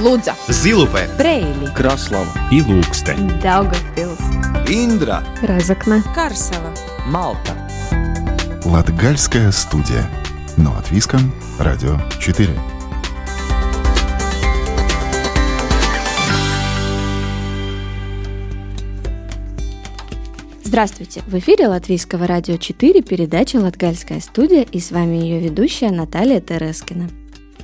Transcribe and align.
Лудза, 0.00 0.34
Зилупе, 0.48 1.10
Брейли, 1.18 1.66
Краслава 1.76 2.32
и 2.50 2.62
Лукстен. 2.62 3.38
Даугавпилс, 3.42 4.18
Индра, 4.66 5.22
Разокна, 5.42 6.02
Карсела. 6.14 6.72
Малта. 7.04 7.52
Латгальская 8.64 9.52
студия. 9.52 10.08
Но 10.56 10.74
от 10.74 10.90
Виском, 10.90 11.34
Радио 11.58 11.98
4. 12.18 12.48
Здравствуйте! 20.64 21.22
В 21.26 21.34
эфире 21.36 21.68
Латвийского 21.68 22.26
радио 22.26 22.56
4 22.56 23.02
передача 23.02 23.56
«Латгальская 23.56 24.20
студия» 24.20 24.62
и 24.62 24.80
с 24.80 24.92
вами 24.92 25.16
ее 25.16 25.40
ведущая 25.40 25.90
Наталья 25.90 26.40
Терескина. 26.40 27.10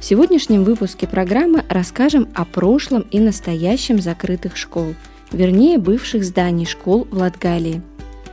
В 0.01 0.05
сегодняшнем 0.05 0.63
выпуске 0.63 1.09
программы 1.09 1.65
расскажем 1.69 2.29
о 2.35 2.45
прошлом 2.45 3.03
и 3.11 3.19
настоящем 3.19 4.01
закрытых 4.01 4.57
школ, 4.57 4.95
вернее 5.33 5.79
бывших 5.79 6.23
зданий 6.23 6.67
школ 6.67 7.09
в 7.11 7.17
Латгалии. 7.17 7.83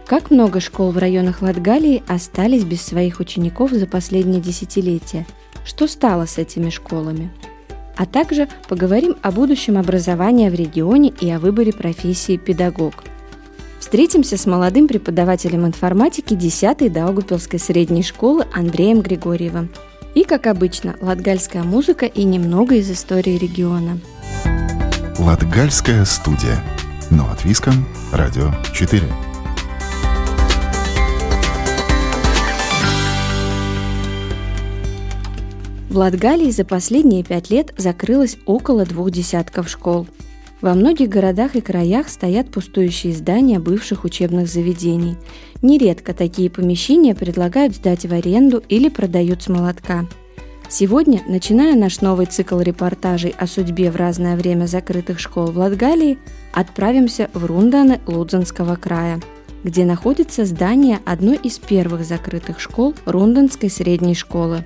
Как 0.06 0.30
много 0.30 0.60
школ 0.60 0.92
в 0.92 0.98
районах 0.98 1.42
Латгалии 1.42 2.04
остались 2.08 2.66
без 2.66 2.82
своих 2.82 3.20
учеников 3.20 3.72
за 3.72 3.88
последние 3.88 4.42
десятилетия? 4.42 5.26
Что 5.66 5.88
стало 5.88 6.26
с 6.26 6.38
этими 6.38 6.70
школами? 6.70 7.32
А 7.95 8.06
также 8.06 8.50
поговорим 8.68 9.16
о 9.22 9.32
будущем 9.32 9.78
образования 9.78 10.52
в 10.52 10.56
регионе 10.56 11.14
и 11.22 11.30
о 11.30 11.40
выборе 11.40 11.72
профессии 11.72 12.38
педагог– 12.38 13.06
Встретимся 13.84 14.38
с 14.38 14.45
молодым 14.45 14.88
преподавателем 14.88 15.68
информатики 15.68 16.36
10-й 16.36 16.88
Даугупилской 16.88 17.59
средней 17.59 18.02
школы 18.02 18.45
Андреем 18.54 19.02
Григорьевым. 19.02 19.70
И, 20.16 20.26
как 20.26 20.45
обычно, 20.48 20.95
латгальская 21.02 21.63
музыка 21.63 22.05
и 22.05 22.23
немного 22.23 22.76
из 22.76 22.91
истории 22.91 23.38
региона. 23.38 24.00
Латгальская 25.17 26.05
студия. 26.05 26.64
Но 27.09 27.30
от 27.31 27.44
Виском, 27.45 27.88
Радио 28.11 28.52
4. 28.73 29.02
В 35.89 35.97
Латгалии 35.97 36.50
за 36.50 36.66
последние 36.66 37.23
пять 37.23 37.52
лет 37.52 37.73
закрылось 37.77 38.38
около 38.48 38.83
двух 38.83 39.11
десятков 39.11 39.70
школ. 39.70 40.08
Во 40.64 40.75
многих 40.75 41.09
городах 41.09 41.58
и 41.58 41.61
краях 41.61 42.08
стоят 42.08 42.50
пустующие 42.50 43.11
здания 43.11 43.59
бывших 43.59 44.06
учебных 44.06 44.47
заведений. 44.47 45.17
Нередко 45.61 46.14
такие 46.14 46.50
помещения 46.50 47.14
предлагают 47.14 47.75
сдать 47.75 48.05
в 48.05 48.14
аренду 48.14 48.64
или 48.70 48.88
продают 48.88 49.44
с 49.44 49.50
молотка. 49.50 50.08
Сегодня, 50.70 51.22
начиная 51.28 51.75
наш 51.75 52.00
новый 52.00 52.28
цикл 52.28 52.61
репортажей 52.61 53.36
о 53.38 53.45
судьбе 53.45 53.92
в 53.92 53.97
разное 53.97 54.38
время 54.38 54.66
закрытых 54.66 55.20
школ 55.20 55.47
в 55.47 55.58
Латгалии, 55.58 56.17
отправимся 56.53 57.30
в 57.33 57.44
Рунданы 57.44 58.00
Лудзенского 58.08 58.77
края, 58.77 59.20
где 59.66 59.83
находится 59.83 60.45
здание 60.45 61.00
одной 61.03 61.36
из 61.36 61.59
первых 61.59 62.05
закрытых 62.05 62.61
школ 62.61 62.95
Рунданской 63.03 63.70
средней 63.70 64.16
школы. 64.16 64.64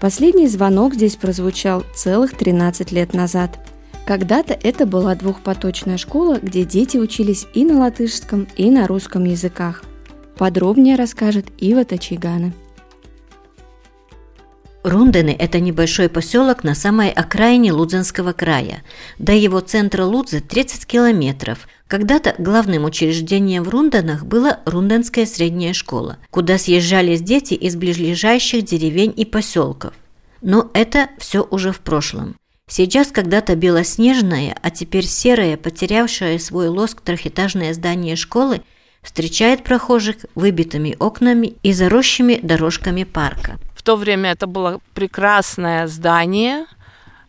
Последний 0.00 0.48
звонок 0.48 0.94
здесь 0.94 1.16
прозвучал 1.16 1.84
целых 1.94 2.34
13 2.34 2.92
лет 2.92 3.12
назад– 3.12 3.58
когда-то 4.06 4.54
это 4.54 4.86
была 4.86 5.14
двухпоточная 5.14 5.96
школа, 5.96 6.38
где 6.40 6.64
дети 6.64 6.96
учились 6.98 7.46
и 7.54 7.64
на 7.64 7.78
латышском, 7.78 8.46
и 8.56 8.70
на 8.70 8.86
русском 8.86 9.24
языках. 9.24 9.82
Подробнее 10.36 10.96
расскажет 10.96 11.46
Ива 11.58 11.84
Тачигана. 11.84 12.52
Рундены– 14.82 15.34
это 15.38 15.60
небольшой 15.60 16.10
поселок 16.10 16.62
на 16.62 16.74
самой 16.74 17.08
окраине 17.08 17.72
Лудзенского 17.72 18.34
края. 18.34 18.82
До 19.18 19.32
его 19.32 19.60
центра 19.60 20.04
Лудзы 20.04 20.40
30 20.40 20.84
километров. 20.84 21.66
Когда-то 21.86 22.34
главным 22.36 22.84
учреждением 22.84 23.62
в 23.62 23.70
Рунденах 23.70 24.26
была 24.26 24.60
Рунденская 24.66 25.24
средняя 25.24 25.72
школа, 25.72 26.18
куда 26.30 26.58
съезжались 26.58 27.22
дети 27.22 27.54
из 27.54 27.76
ближайших 27.76 28.64
деревень 28.64 29.14
и 29.16 29.24
поселков. 29.24 29.94
Но 30.42 30.70
это 30.74 31.08
все 31.18 31.46
уже 31.50 31.72
в 31.72 31.80
прошлом. 31.80 32.36
Сейчас 32.76 33.12
когда-то 33.12 33.54
белоснежное, 33.54 34.58
а 34.60 34.68
теперь 34.68 35.04
серое, 35.04 35.56
потерявшее 35.56 36.40
свой 36.40 36.66
лоск 36.66 37.02
трехэтажное 37.02 37.72
здание 37.72 38.16
школы 38.16 38.62
встречает 39.00 39.62
прохожих 39.62 40.16
выбитыми 40.34 40.96
окнами 40.98 41.54
и 41.62 41.72
заросшими 41.72 42.40
дорожками 42.42 43.04
парка. 43.04 43.60
В 43.76 43.84
то 43.84 43.94
время 43.94 44.32
это 44.32 44.48
было 44.48 44.80
прекрасное 44.92 45.86
здание, 45.86 46.66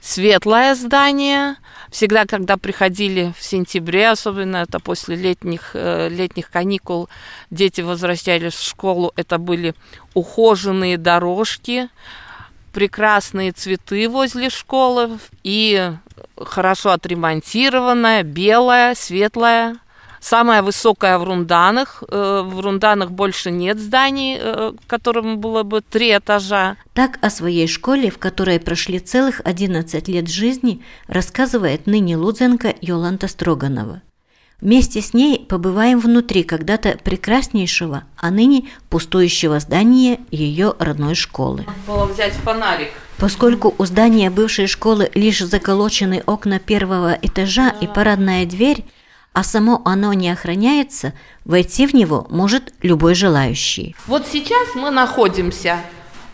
светлое 0.02 0.74
здание. 0.74 1.58
Всегда, 1.92 2.26
когда 2.26 2.58
приходили 2.58 3.32
в 3.38 3.44
сентябре, 3.44 4.10
особенно 4.10 4.58
это 4.58 4.80
после 4.80 5.16
летних, 5.16 5.76
э, 5.76 6.10
летних 6.10 6.50
каникул, 6.50 7.08
дети 7.52 7.82
возвращались 7.82 8.54
в 8.54 8.64
школу, 8.64 9.14
это 9.16 9.38
были 9.38 9.76
ухоженные 10.16 10.98
дорожки, 10.98 11.90
прекрасные 12.76 13.54
цветы 13.54 14.10
возле 14.10 14.50
школы 14.50 15.18
и 15.44 15.94
хорошо 16.38 16.90
отремонтированная, 16.92 18.24
белая, 18.24 18.96
светлая. 18.96 19.78
Самая 20.20 20.62
высокая 20.62 21.18
в 21.18 21.24
Рунданах. 21.24 22.04
Э, 22.10 22.42
в 22.44 22.60
Рунданах 22.60 23.12
больше 23.12 23.50
нет 23.52 23.80
зданий, 23.80 24.38
э, 24.38 24.74
которым 24.88 25.38
было 25.40 25.64
бы 25.64 25.82
три 25.82 26.18
этажа. 26.18 26.76
Так 26.94 27.18
о 27.22 27.30
своей 27.30 27.68
школе, 27.68 28.10
в 28.10 28.18
которой 28.18 28.60
прошли 28.60 29.00
целых 29.00 29.40
11 29.46 30.10
лет 30.10 30.28
жизни, 30.28 30.84
рассказывает 31.08 31.88
ныне 31.88 32.18
Лудзенко 32.18 32.74
Йоланта 32.82 33.30
Строганова. 33.30 34.02
Вместе 34.62 35.02
с 35.02 35.14
ней 35.14 35.40
побываем 35.40 36.00
внутри 36.00 36.44
когда-то 36.44 36.98
прекраснейшего, 37.04 38.04
а 38.18 38.32
ныне 38.32 38.70
пустующего 38.90 39.60
здания 39.60 40.20
ее 40.32 40.76
родной 40.80 41.16
школы. 41.16 41.66
Было 41.86 42.06
взять 42.06 42.34
фонарик. 42.34 42.90
Поскольку 43.18 43.74
у 43.78 43.86
здания 43.86 44.30
бывшей 44.30 44.68
школы 44.68 45.10
лишь 45.14 45.40
заколочены 45.40 46.24
окна 46.26 46.60
первого 46.60 47.18
этажа 47.22 47.70
и 47.70 47.88
парадная 47.88 48.46
дверь, 48.46 48.86
а 49.34 49.44
само 49.44 49.82
оно 49.84 50.14
не 50.14 50.30
охраняется, 50.30 51.14
войти 51.44 51.88
в 51.88 51.94
него 51.94 52.26
может 52.30 52.74
любой 52.82 53.16
желающий. 53.16 53.96
Вот 54.08 54.26
сейчас 54.32 54.76
мы 54.76 54.90
находимся 54.92 55.80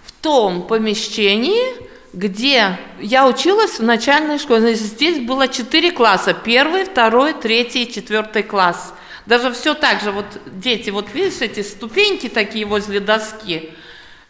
в 0.06 0.12
том 0.12 0.62
помещении, 0.62 1.91
где 2.14 2.78
я 3.00 3.28
училась 3.28 3.80
в 3.80 3.84
начальной 3.84 4.38
школе. 4.38 4.76
Здесь 4.76 5.20
было 5.26 5.48
четыре 5.48 5.92
класса. 5.92 6.34
Первый, 6.34 6.86
второй, 6.86 7.34
третий, 7.34 7.92
четвертый 7.92 8.44
класс. 8.44 8.94
Даже 9.26 9.52
все 9.54 9.74
так 9.74 10.02
же, 10.02 10.12
вот 10.12 10.26
дети, 10.48 10.90
вот 10.90 11.14
видишь 11.14 11.42
эти 11.42 11.62
ступеньки 11.62 12.28
такие 12.28 12.66
возле 12.66 13.00
доски, 13.00 13.70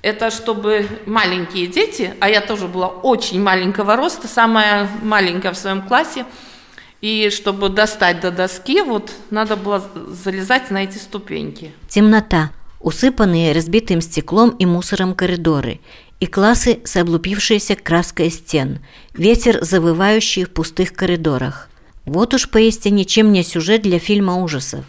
это 0.01 0.31
чтобы 0.31 0.85
маленькие 1.05 1.67
дети, 1.67 2.13
а 2.19 2.29
я 2.29 2.41
тоже 2.41 2.67
была 2.67 2.87
очень 2.87 3.41
маленького 3.41 3.95
роста, 3.95 4.27
самая 4.27 4.89
маленькая 5.01 5.53
в 5.53 5.57
своем 5.57 5.81
классе, 5.81 6.25
и 6.99 7.29
чтобы 7.29 7.69
достать 7.69 8.19
до 8.19 8.31
доски, 8.31 8.81
вот 8.81 9.11
надо 9.29 9.55
было 9.55 9.81
залезать 10.07 10.71
на 10.71 10.83
эти 10.83 10.97
ступеньки. 10.97 11.71
Темнота, 11.87 12.51
усыпанные 12.81 13.53
разбитым 13.53 14.01
стеклом 14.01 14.49
и 14.51 14.65
мусором 14.65 15.15
коридоры, 15.15 15.79
и 16.19 16.25
классы 16.25 16.79
с 16.83 16.95
облупившейся 16.95 17.75
краской 17.75 18.29
стен, 18.29 18.79
ветер, 19.13 19.63
завывающий 19.63 20.43
в 20.45 20.51
пустых 20.51 20.93
коридорах. 20.93 21.69
Вот 22.05 22.33
уж 22.33 22.49
поистине 22.49 23.05
чем 23.05 23.31
не 23.31 23.43
сюжет 23.43 23.81
для 23.81 23.99
фильма 23.99 24.43
ужасов. 24.43 24.85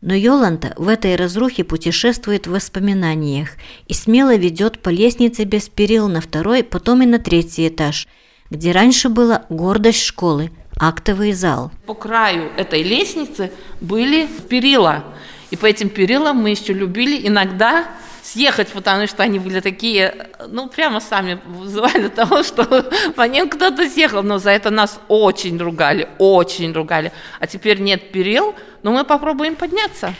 Но 0.00 0.14
Йоланта 0.14 0.72
в 0.76 0.88
этой 0.88 1.16
разрухе 1.16 1.62
путешествует 1.64 2.46
в 2.46 2.52
воспоминаниях 2.52 3.50
и 3.86 3.92
смело 3.92 4.34
ведет 4.34 4.80
по 4.80 4.88
лестнице 4.88 5.44
без 5.44 5.68
перил 5.68 6.08
на 6.08 6.22
второй, 6.22 6.64
потом 6.64 7.02
и 7.02 7.06
на 7.06 7.18
третий 7.18 7.68
этаж, 7.68 8.08
где 8.48 8.72
раньше 8.72 9.10
была 9.10 9.44
гордость 9.50 10.02
школы– 10.02 10.50
актовый 10.80 11.32
зал. 11.32 11.70
По 11.86 11.94
краю 11.94 12.50
этой 12.56 12.82
лестницы 12.82 13.52
были 13.80 14.26
перила, 14.48 15.04
и 15.50 15.56
по 15.56 15.66
этим 15.66 15.88
перилам 15.88 16.36
мы 16.36 16.50
еще 16.50 16.72
любили 16.72 17.26
иногда 17.26 17.86
съехать, 18.22 18.68
потому 18.68 19.06
что 19.06 19.22
они 19.22 19.38
были 19.38 19.60
такие, 19.60 20.28
ну, 20.48 20.68
прямо 20.68 21.00
сами 21.00 21.40
вызывали 21.46 22.08
того, 22.20 22.42
что 22.42 22.64
по 23.16 23.22
ним 23.22 23.48
кто-то 23.48 23.88
съехал, 23.88 24.22
но 24.22 24.38
за 24.38 24.50
это 24.50 24.70
нас 24.70 25.00
очень 25.08 25.58
ругали, 25.58 26.08
очень 26.18 26.72
ругали. 26.72 27.12
А 27.40 27.46
теперь 27.46 27.80
нет 27.80 28.12
перил, 28.12 28.54
но 28.82 28.92
мы 28.92 29.04
попробуем 29.04 29.56
подняться. 29.56 30.14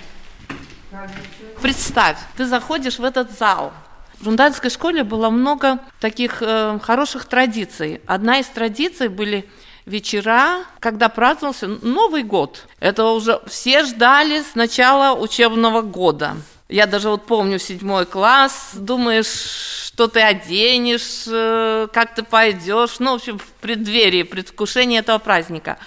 Представь, 1.62 2.16
ты 2.36 2.46
заходишь 2.46 2.98
в 2.98 3.04
этот 3.04 3.30
зал, 3.38 3.72
в 4.20 4.26
Рундальской 4.26 4.68
школе 4.68 5.02
было 5.02 5.30
много 5.30 5.78
таких 5.98 6.42
э, 6.42 6.78
хороших 6.82 7.24
традиций. 7.24 8.02
Одна 8.06 8.38
из 8.38 8.46
традиций 8.46 9.08
были 9.08 9.48
вечера, 9.86 10.64
когда 10.78 11.08
праздновался 11.08 11.68
Новый 11.68 12.22
год. 12.22 12.66
Это 12.80 13.06
уже 13.06 13.40
все 13.46 13.84
ждали 13.84 14.42
с 14.42 14.54
начала 14.54 15.18
учебного 15.18 15.82
года. 15.82 16.36
Я 16.68 16.86
даже 16.86 17.08
вот 17.10 17.26
помню 17.26 17.58
седьмой 17.58 18.06
класс, 18.06 18.70
думаешь, 18.74 19.80
что 19.86 20.06
ты 20.06 20.20
оденешь, 20.20 21.24
э, 21.26 21.88
как 21.92 22.14
ты 22.14 22.22
пойдешь, 22.22 23.00
ну, 23.00 23.12
в 23.12 23.14
общем, 23.16 23.38
в 23.38 23.46
преддверии, 23.60 24.22
предвкушении 24.22 25.00
этого 25.00 25.18
праздника. 25.18 25.78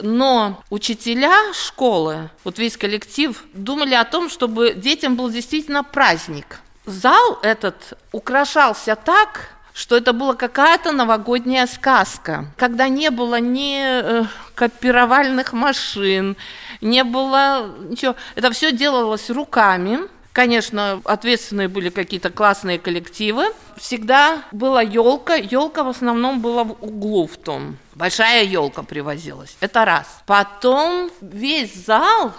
Но 0.00 0.60
учителя 0.68 1.52
школы, 1.54 2.28
вот 2.42 2.58
весь 2.58 2.76
коллектив, 2.76 3.40
думали 3.54 3.94
о 3.94 4.04
том, 4.04 4.28
чтобы 4.28 4.74
детям 4.74 5.14
был 5.14 5.30
действительно 5.30 5.84
праздник. 5.84 6.58
Зал 6.86 7.38
этот 7.42 7.96
украшался 8.10 8.96
так, 8.96 9.50
что 9.74 9.96
это 9.96 10.12
была 10.12 10.34
какая-то 10.34 10.92
новогодняя 10.92 11.66
сказка, 11.66 12.46
когда 12.56 12.88
не 12.88 13.10
было 13.10 13.40
ни 13.40 13.80
э, 13.80 14.24
копировальных 14.54 15.52
машин, 15.52 16.36
не 16.80 17.04
было 17.04 17.74
ничего. 17.88 18.16
Это 18.34 18.50
все 18.50 18.72
делалось 18.72 19.30
руками, 19.30 20.00
Конечно, 20.32 21.02
ответственные 21.04 21.68
были 21.68 21.90
какие-то 21.90 22.30
классные 22.30 22.78
коллективы. 22.78 23.52
Всегда 23.76 24.42
была 24.50 24.80
елка. 24.80 25.34
Елка 25.34 25.84
в 25.84 25.88
основном 25.88 26.40
была 26.40 26.64
в 26.64 26.72
углу 26.82 27.26
в 27.26 27.36
том. 27.36 27.76
Большая 27.94 28.44
елка 28.44 28.82
привозилась. 28.82 29.56
Это 29.60 29.84
раз. 29.84 30.06
Потом 30.24 31.10
весь 31.20 31.74
зал 31.74 32.32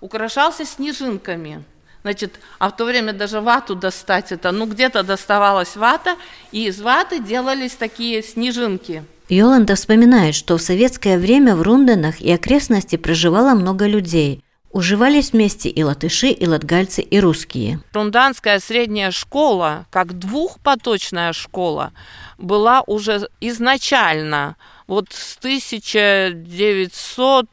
украшался 0.00 0.64
снежинками. 0.64 1.62
Значит, 2.06 2.38
а 2.60 2.70
в 2.70 2.76
то 2.76 2.84
время 2.84 3.12
даже 3.12 3.40
вату 3.40 3.74
достать 3.74 4.30
это, 4.30 4.52
ну 4.52 4.66
где-то 4.66 5.02
доставалась 5.02 5.74
вата, 5.74 6.14
и 6.52 6.68
из 6.68 6.80
ваты 6.80 7.18
делались 7.18 7.72
такие 7.72 8.22
снежинки. 8.22 9.02
Йоланда 9.28 9.74
вспоминает, 9.74 10.36
что 10.36 10.56
в 10.56 10.62
советское 10.62 11.18
время 11.18 11.56
в 11.56 11.62
Рунденах 11.62 12.20
и 12.20 12.30
окрестности 12.30 12.94
проживало 12.94 13.56
много 13.56 13.88
людей. 13.88 14.44
Уживались 14.70 15.32
вместе 15.32 15.68
и 15.68 15.82
латыши, 15.82 16.28
и 16.28 16.46
латгальцы, 16.46 17.02
и 17.02 17.18
русские. 17.18 17.80
Рунданская 17.92 18.60
средняя 18.60 19.10
школа, 19.10 19.86
как 19.90 20.16
двухпоточная 20.16 21.32
школа, 21.32 21.92
была 22.38 22.84
уже 22.86 23.28
изначально, 23.40 24.54
вот 24.86 25.06
с 25.10 25.36
1900 25.38 27.48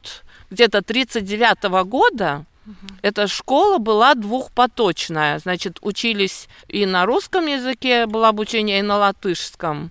где-то 0.50 0.80
39 0.80 1.64
года, 1.88 2.46
Эта 3.02 3.28
школа 3.28 3.78
была 3.78 4.14
двухпоточная, 4.14 5.38
значит, 5.38 5.78
учились 5.82 6.48
и 6.68 6.86
на 6.86 7.04
русском 7.06 7.46
языке 7.46 8.06
было 8.06 8.28
обучение, 8.28 8.78
и 8.78 8.82
на 8.82 8.96
латышском. 8.96 9.90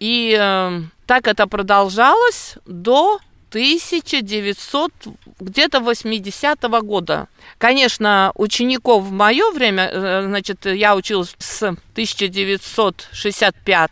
И 0.00 0.36
э, 0.38 0.82
так 1.06 1.28
это 1.28 1.46
продолжалось 1.46 2.56
до 2.66 3.20
1900 3.50 4.92
где-то 5.40 5.78
80-го 5.78 6.82
года. 6.82 7.28
Конечно, 7.58 8.32
учеников 8.34 9.04
в 9.04 9.12
мое 9.12 9.52
время, 9.52 9.88
э, 9.92 10.24
значит, 10.26 10.66
я 10.66 10.96
училась 10.96 11.36
с 11.38 11.62
1965 11.62 13.90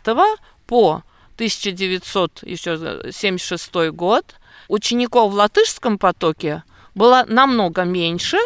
по 0.65 1.03
1976 1.35 3.91
год. 3.91 4.35
Учеников 4.67 5.31
в 5.31 5.35
латышском 5.35 5.97
потоке 5.97 6.63
было 6.99 7.23
намного 7.29 7.85
меньше, 7.85 8.37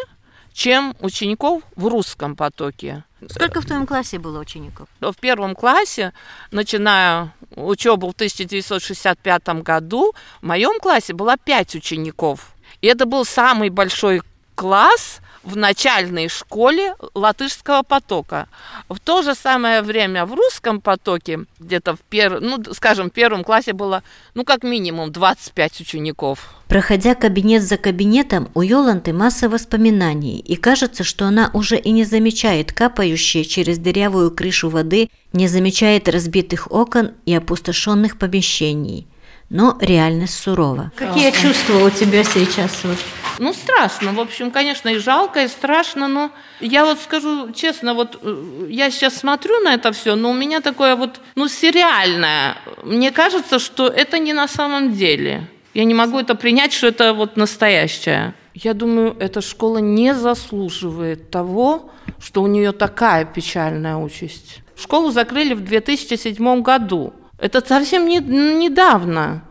чем 0.53 0.95
учеников 0.99 1.63
в 1.75 1.87
русском 1.87 2.35
потоке. 2.35 3.03
Сколько 3.27 3.61
в 3.61 3.65
твоем 3.65 3.87
классе 3.87 4.19
было 4.19 4.39
учеников? 4.39 4.87
В 5.01 5.15
первом 5.19 5.55
классе, 5.55 6.13
начиная 6.51 7.33
учебу 7.55 8.09
в 8.09 8.13
1965 8.13 9.63
году, 9.63 10.13
в 10.39 10.45
моем 10.45 10.79
классе 10.79 11.13
было 11.13 11.35
пять 11.35 11.73
учеников. 11.73 12.53
И 12.81 12.87
это 12.87 13.07
был 13.07 13.25
самый 13.25 13.69
большой 13.69 14.21
класс 14.53 15.19
в 15.43 15.55
начальной 15.55 16.29
школе 16.29 16.95
латышского 17.13 17.83
потока. 17.83 18.47
В 18.89 18.99
то 18.99 19.21
же 19.21 19.35
самое 19.35 19.81
время 19.81 20.25
в 20.25 20.33
русском 20.33 20.81
потоке, 20.81 21.41
где-то 21.59 21.95
в 21.95 21.99
первом, 22.01 22.43
ну, 22.43 22.63
скажем, 22.73 23.09
в 23.09 23.13
первом 23.13 23.43
классе 23.43 23.73
было, 23.73 24.03
ну, 24.33 24.43
как 24.43 24.63
минимум 24.63 25.11
25 25.11 25.81
учеников. 25.81 26.55
Проходя 26.67 27.13
кабинет 27.13 27.61
за 27.61 27.77
кабинетом, 27.77 28.49
у 28.55 28.61
Йоланты 28.61 29.13
масса 29.13 29.49
воспоминаний, 29.49 30.39
и 30.39 30.55
кажется, 30.55 31.03
что 31.03 31.25
она 31.25 31.51
уже 31.53 31.77
и 31.77 31.91
не 31.91 32.03
замечает 32.03 32.71
капающие 32.71 33.43
через 33.43 33.77
дырявую 33.77 34.31
крышу 34.31 34.69
воды, 34.69 35.09
не 35.33 35.47
замечает 35.47 36.07
разбитых 36.09 36.71
окон 36.71 37.11
и 37.25 37.35
опустошенных 37.35 38.17
помещений. 38.17 39.07
Но 39.53 39.77
реальность 39.79 40.33
сурова. 40.33 40.91
Какие 40.95 41.29
чувства 41.29 41.85
у 41.85 41.89
тебя 41.91 42.23
сейчас? 42.23 42.83
Вот? 42.83 42.97
Ну, 43.37 43.53
страшно, 43.53 44.11
в 44.11 44.19
общем, 44.19 44.49
конечно, 44.49 44.89
и 44.89 44.97
жалко, 44.97 45.43
и 45.43 45.47
страшно, 45.47 46.07
но 46.07 46.31
я 46.59 46.83
вот 46.85 46.99
скажу 46.99 47.51
честно, 47.51 47.93
вот 47.93 48.17
э, 48.23 48.67
я 48.69 48.89
сейчас 48.89 49.15
смотрю 49.15 49.59
на 49.59 49.75
это 49.75 49.91
все, 49.91 50.15
но 50.15 50.31
у 50.31 50.33
меня 50.33 50.59
такое 50.59 50.95
вот, 50.95 51.21
ну, 51.35 51.47
сериальное. 51.47 52.57
Мне 52.83 53.11
кажется, 53.11 53.59
что 53.59 53.87
это 53.87 54.17
не 54.17 54.33
на 54.33 54.47
самом 54.47 54.93
деле. 54.93 55.47
Я 55.75 55.83
не 55.83 55.93
могу 55.93 56.17
это 56.17 56.33
принять, 56.33 56.73
что 56.73 56.87
это 56.87 57.13
вот 57.13 57.37
настоящее. 57.37 58.33
Я 58.55 58.73
думаю, 58.73 59.15
эта 59.19 59.41
школа 59.41 59.77
не 59.77 60.15
заслуживает 60.15 61.29
того, 61.29 61.91
что 62.19 62.41
у 62.41 62.47
нее 62.47 62.71
такая 62.71 63.23
печальная 63.23 63.97
участь. 63.97 64.61
Школу 64.75 65.11
закрыли 65.11 65.53
в 65.53 65.63
2007 65.63 66.61
году. 66.63 67.13
Это 67.43 67.61
совсем 67.67 68.07
не, 68.07 68.19
недавно. 68.19 69.41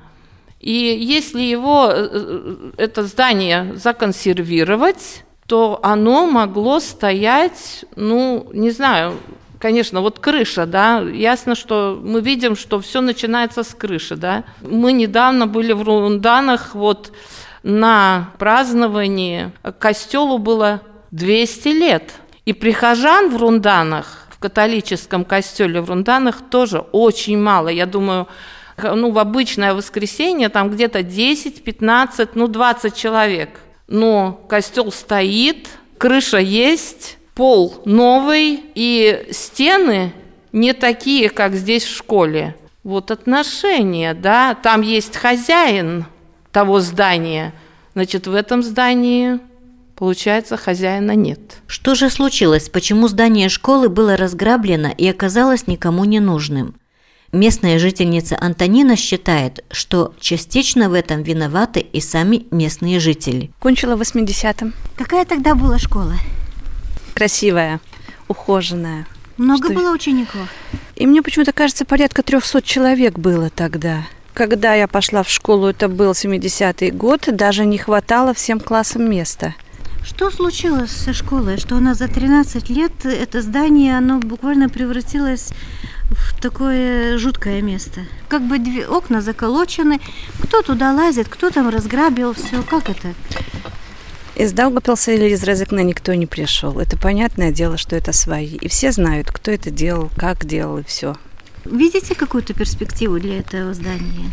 И 0.61 0.73
если 0.73 1.43
его, 1.43 1.91
э, 1.93 2.09
э, 2.11 2.71
это 2.79 3.03
здание 3.03 3.75
законсервировать, 3.77 5.25
то 5.47 5.79
оно 5.83 6.27
могло 6.27 6.81
стоять, 6.81 7.85
ну, 7.95 8.49
не 8.55 8.71
знаю, 8.71 9.19
конечно, 9.59 10.01
вот 10.01 10.21
крыша, 10.21 10.65
да, 10.65 11.01
ясно, 11.01 11.55
что 11.55 12.01
мы 12.03 12.23
видим, 12.23 12.57
что 12.57 12.81
все 12.81 13.03
начинается 13.03 13.63
с 13.63 13.75
крыши, 13.75 14.17
да. 14.17 14.45
Мы 14.63 14.95
недавно 14.95 15.47
были 15.47 15.75
в 15.75 15.83
Рунданах, 15.83 16.75
вот 16.75 17.13
на 17.63 18.31
праздновании 18.39 19.53
костелу 19.79 20.39
было 20.39 20.81
200 21.11 21.69
лет. 21.69 22.15
И 22.47 22.55
прихожан 22.55 23.29
в 23.29 23.37
Рунданах, 23.37 24.22
католическом 24.43 25.25
костеле 25.25 25.81
в 25.81 25.89
Рунданах 25.89 26.43
тоже 26.51 26.81
очень 26.93 27.39
мало. 27.39 27.69
Я 27.69 27.87
думаю, 27.87 28.29
ну, 28.83 29.11
в 29.11 29.19
обычное 29.19 29.73
воскресенье 29.73 30.49
там 30.49 30.71
где-то 30.71 31.03
10, 31.03 31.65
15, 31.65 32.35
ну, 32.35 32.49
20 32.49 32.95
человек. 32.95 33.61
Но 33.89 34.33
костел 34.49 34.93
стоит, 34.93 35.69
крыша 35.99 36.39
есть, 36.39 37.19
пол 37.35 37.81
новый, 37.85 38.65
и 38.75 39.27
стены 39.31 40.13
не 40.53 40.73
такие, 40.73 41.31
как 41.31 41.55
здесь 41.55 41.85
в 41.85 41.97
школе. 41.97 42.57
Вот 42.83 43.11
отношения, 43.11 44.13
да, 44.13 44.55
там 44.55 44.83
есть 44.83 45.17
хозяин 45.17 46.05
того 46.51 46.81
здания, 46.81 47.55
значит, 47.95 48.27
в 48.27 48.35
этом 48.35 48.63
здании 48.63 49.39
Получается, 50.03 50.57
хозяина 50.57 51.13
нет. 51.13 51.39
Что 51.69 51.95
же 51.95 52.11
случилось? 52.11 52.69
Почему 52.69 53.07
здание 53.07 53.49
школы 53.49 53.89
было 53.89 54.17
разграблено 54.17 54.89
и 54.89 55.07
оказалось 55.07 55.69
никому 55.69 56.05
не 56.05 56.19
нужным? 56.19 56.75
Местная 57.31 57.79
жительница 57.79 58.37
Антонина 58.41 58.97
считает, 58.97 59.65
что 59.71 60.13
частично 60.19 60.91
в 60.91 60.95
этом 60.95 61.23
виноваты 61.23 61.79
и 61.79 62.01
сами 62.01 62.47
местные 62.51 62.99
жители. 62.99 63.53
Кончила 63.61 63.95
в 63.95 64.01
80-м. 64.01 64.75
Какая 64.97 65.25
тогда 65.25 65.55
была 65.55 65.79
школа? 65.79 66.15
Красивая, 67.15 67.79
ухоженная. 68.27 69.07
Много 69.37 69.67
Что- 69.67 69.75
было 69.75 69.95
учеников? 69.95 70.49
И 70.97 71.07
мне 71.07 71.23
почему-то 71.23 71.53
кажется, 71.53 71.85
порядка 71.85 72.25
300 72.25 72.61
человек 72.63 73.21
было 73.21 73.51
тогда. 73.51 74.03
Когда 74.35 74.75
я 74.75 74.89
пошла 74.89 75.23
в 75.23 75.29
школу, 75.29 75.69
это 75.69 75.89
был 75.89 76.11
70-й 76.11 76.91
год, 76.91 77.29
даже 77.31 77.65
не 77.67 77.79
хватало 77.79 78.35
всем 78.35 78.59
классам 78.59 79.09
места. 79.09 79.55
Что 80.05 80.31
случилось 80.31 80.91
со 80.91 81.13
школой, 81.13 81.59
что 81.59 81.77
она 81.77 81.95
за 81.95 82.09
13 82.09 82.69
лет, 82.71 82.93
это 83.05 83.41
здание, 83.41 83.97
оно 83.97 84.19
буквально 84.19 84.69
превратилось 84.69 85.51
в 86.11 86.41
такое 86.41 87.19
жуткое 87.19 87.63
место? 87.63 88.01
Как 88.29 88.43
бы 88.43 88.59
две 88.59 88.87
окна 88.87 89.21
заколочены, 89.21 90.01
кто 90.41 90.63
туда 90.63 90.93
лазит, 90.93 91.29
кто 91.29 91.51
там 91.51 91.69
разграбил 91.69 92.35
все, 92.35 92.63
как 92.63 92.91
это? 92.91 93.15
Из 94.35 94.53
Даугапилса 94.53 95.13
или 95.13 95.31
из 95.31 95.45
Резекна 95.45 95.81
никто 95.81 96.15
не 96.15 96.27
пришел. 96.27 96.81
Это 96.81 96.97
понятное 96.97 97.53
дело, 97.53 97.77
что 97.77 97.95
это 97.95 98.13
свои. 98.13 98.57
И 98.57 98.69
все 98.69 98.91
знают, 98.91 99.31
кто 99.31 99.51
это 99.51 99.71
делал, 99.71 100.11
как 100.17 100.45
делал 100.47 100.79
и 100.79 100.83
все. 100.83 101.15
Видите 101.65 102.15
какую-то 102.15 102.55
перспективу 102.55 103.21
для 103.21 103.39
этого 103.39 103.73
здания? 103.73 104.33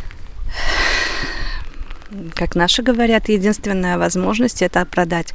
Как 2.33 2.55
наши 2.55 2.81
говорят, 2.81 3.29
единственная 3.29 3.97
возможность 3.97 4.61
это 4.61 4.85
продать 4.85 5.33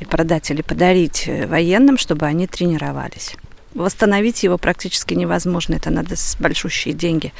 и 0.00 0.04
продать 0.04 0.50
или 0.50 0.62
подарить 0.62 1.24
э, 1.26 1.46
военным, 1.46 1.98
чтобы 1.98 2.26
они 2.26 2.46
тренировались. 2.46 3.34
Восстановить 3.74 4.42
его 4.42 4.58
практически 4.58 5.14
невозможно, 5.14 5.74
это 5.74 5.90
надо 5.90 6.14
с 6.14 6.36
большущие 6.38 6.94
деньги. 6.94 7.32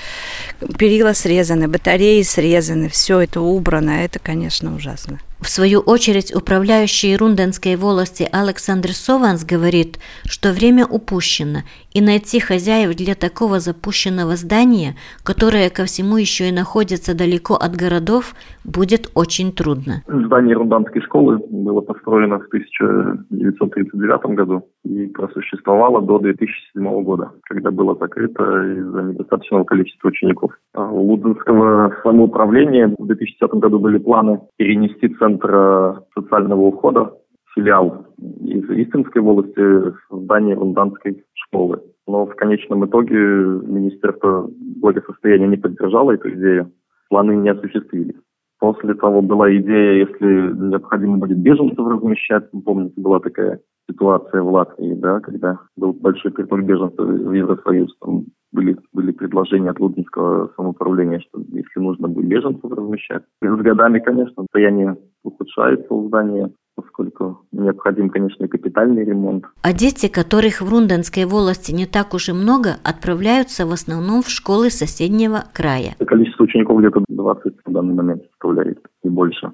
Перила 0.78 1.12
срезаны, 1.12 1.68
батареи 1.68 2.22
срезаны, 2.22 2.88
все 2.88 3.20
это 3.20 3.40
убрано, 3.40 4.04
это, 4.04 4.18
конечно, 4.18 4.74
ужасно. 4.74 5.20
В 5.40 5.48
свою 5.48 5.80
очередь, 5.80 6.34
управляющий 6.34 7.16
Рунденской 7.16 7.76
волости 7.76 8.28
Александр 8.30 8.94
Сованс 8.94 9.44
говорит, 9.44 9.98
что 10.24 10.52
время 10.52 10.86
упущено, 10.86 11.64
и 11.94 12.00
найти 12.00 12.40
хозяев 12.40 12.96
для 12.96 13.14
такого 13.14 13.60
запущенного 13.60 14.36
здания, 14.36 14.94
которое 15.24 15.68
ко 15.70 15.84
всему 15.84 16.16
еще 16.16 16.48
и 16.48 16.52
находится 16.52 17.16
далеко 17.16 17.54
от 17.54 17.76
городов, 17.76 18.34
будет 18.64 19.10
очень 19.14 19.52
трудно. 19.52 20.02
Здание 20.06 20.56
Рунданской 20.56 21.02
школы 21.02 21.38
было 21.50 21.80
построено 21.80 22.38
в 22.38 22.46
1939 22.46 24.36
году 24.36 24.62
и 24.84 25.06
просуществовало 25.08 26.00
до 26.02 26.18
2007 26.18 27.02
года, 27.02 27.32
когда 27.42 27.70
было 27.70 27.96
закрыто 28.00 28.42
из-за 28.42 29.02
недостаточного 29.02 29.64
количества 29.64 30.08
учеников. 30.08 30.52
А 30.74 30.90
у 30.90 31.02
Лудзенского 31.02 31.94
самоуправления 32.02 32.94
в 32.98 33.06
2010 33.06 33.54
году 33.54 33.78
были 33.78 33.98
планы 33.98 34.40
перенести 34.56 35.08
центр 35.18 35.42
Центра 35.42 36.04
социального 36.14 36.60
ухода, 36.60 37.12
филиал 37.54 38.06
из 38.40 38.68
Истинской 38.70 39.20
волости 39.20 39.60
в 39.60 39.94
здание 40.24 40.54
Рунданской 40.54 41.24
школы. 41.52 41.82
Но 42.06 42.26
в 42.26 42.34
конечном 42.34 42.86
итоге 42.86 43.16
Министерство 43.16 44.48
благосостояния 44.80 45.46
не 45.46 45.56
поддержало 45.56 46.12
эту 46.12 46.30
идею, 46.30 46.72
планы 47.08 47.36
не 47.36 47.50
осуществились. 47.50 48.16
После 48.58 48.94
того 48.94 49.22
была 49.22 49.54
идея, 49.56 50.06
если 50.06 50.52
необходимо 50.52 51.18
будет 51.18 51.38
беженцев 51.38 51.84
размещать, 51.84 52.44
помните, 52.64 52.94
была 52.96 53.18
такая 53.20 53.60
ситуация 53.90 54.42
в 54.42 54.52
Латвии, 54.52 54.94
да, 54.94 55.20
когда 55.20 55.58
был 55.76 55.92
большой 55.92 56.30
приток 56.30 56.62
беженцев 56.62 57.04
в 57.04 57.32
Евросоюз, 57.32 57.94
там 58.00 58.26
были, 58.52 58.76
были 58.92 59.10
предложения 59.10 59.70
от 59.70 59.80
Лудинского 59.80 60.52
самоуправления, 60.56 61.20
что 61.20 61.40
если 61.52 61.80
нужно 61.80 62.06
будет 62.08 62.28
беженцев 62.28 62.70
размещать. 62.70 63.24
И 63.42 63.48
с 63.48 63.56
годами, 63.56 63.98
конечно, 63.98 64.42
состояние 64.42 64.96
ухудшается 65.24 65.92
у 65.92 66.06
здания, 66.06 66.50
поскольку 66.74 67.44
необходим, 67.52 68.10
конечно, 68.10 68.48
капитальный 68.48 69.04
ремонт. 69.04 69.44
А 69.62 69.72
дети, 69.72 70.08
которых 70.08 70.60
в 70.60 70.70
Рунденской 70.70 71.24
волости 71.24 71.72
не 71.72 71.86
так 71.86 72.14
уж 72.14 72.28
и 72.28 72.32
много, 72.32 72.76
отправляются 72.84 73.66
в 73.66 73.72
основном 73.72 74.22
в 74.22 74.28
школы 74.28 74.70
соседнего 74.70 75.44
края. 75.52 75.94
Количество 76.06 76.44
учеников 76.44 76.78
где-то 76.78 77.04
20 77.08 77.54
в 77.64 77.72
данный 77.72 77.94
момент 77.94 78.22
составляет 78.30 78.78
и 79.02 79.08
больше. 79.08 79.52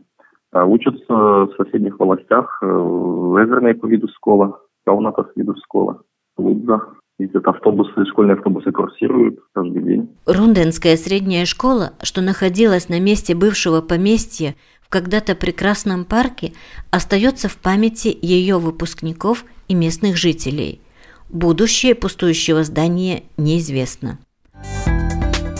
А 0.53 0.65
учатся 0.65 1.13
в 1.13 1.51
соседних 1.57 1.99
властях, 1.99 2.59
в 2.63 3.37
Эзерной 3.45 3.75
по 3.75 3.87
виду 3.87 4.09
школа, 4.09 4.61
Каунатас 4.87 5.27
виду 5.37 5.55
школа, 5.63 6.03
Лудза, 6.39 6.81
Ездят 7.19 7.49
автобусы, 7.49 8.05
школьные 8.07 8.37
автобусы 8.37 8.71
курсируют 8.71 9.41
каждый 9.53 9.83
день. 9.83 10.09
Рунденская 10.25 10.97
средняя 10.97 11.47
школа, 11.47 11.91
что 12.01 12.21
находилась 12.23 12.89
на 12.89 13.01
месте 13.01 13.35
бывшего 13.35 13.81
поместья 13.81 14.55
в 14.89 14.91
когда-то 14.91 15.35
прекрасном 15.35 16.07
парке, 16.07 16.55
остается 16.91 17.51
в 17.51 17.57
памяти 17.59 18.17
ее 18.23 18.59
выпускников 18.59 19.45
и 19.69 19.75
местных 19.75 20.17
жителей. 20.17 20.81
Будущее 21.29 21.95
пустующего 21.95 22.65
здания 22.65 23.25
неизвестно. 23.37 24.19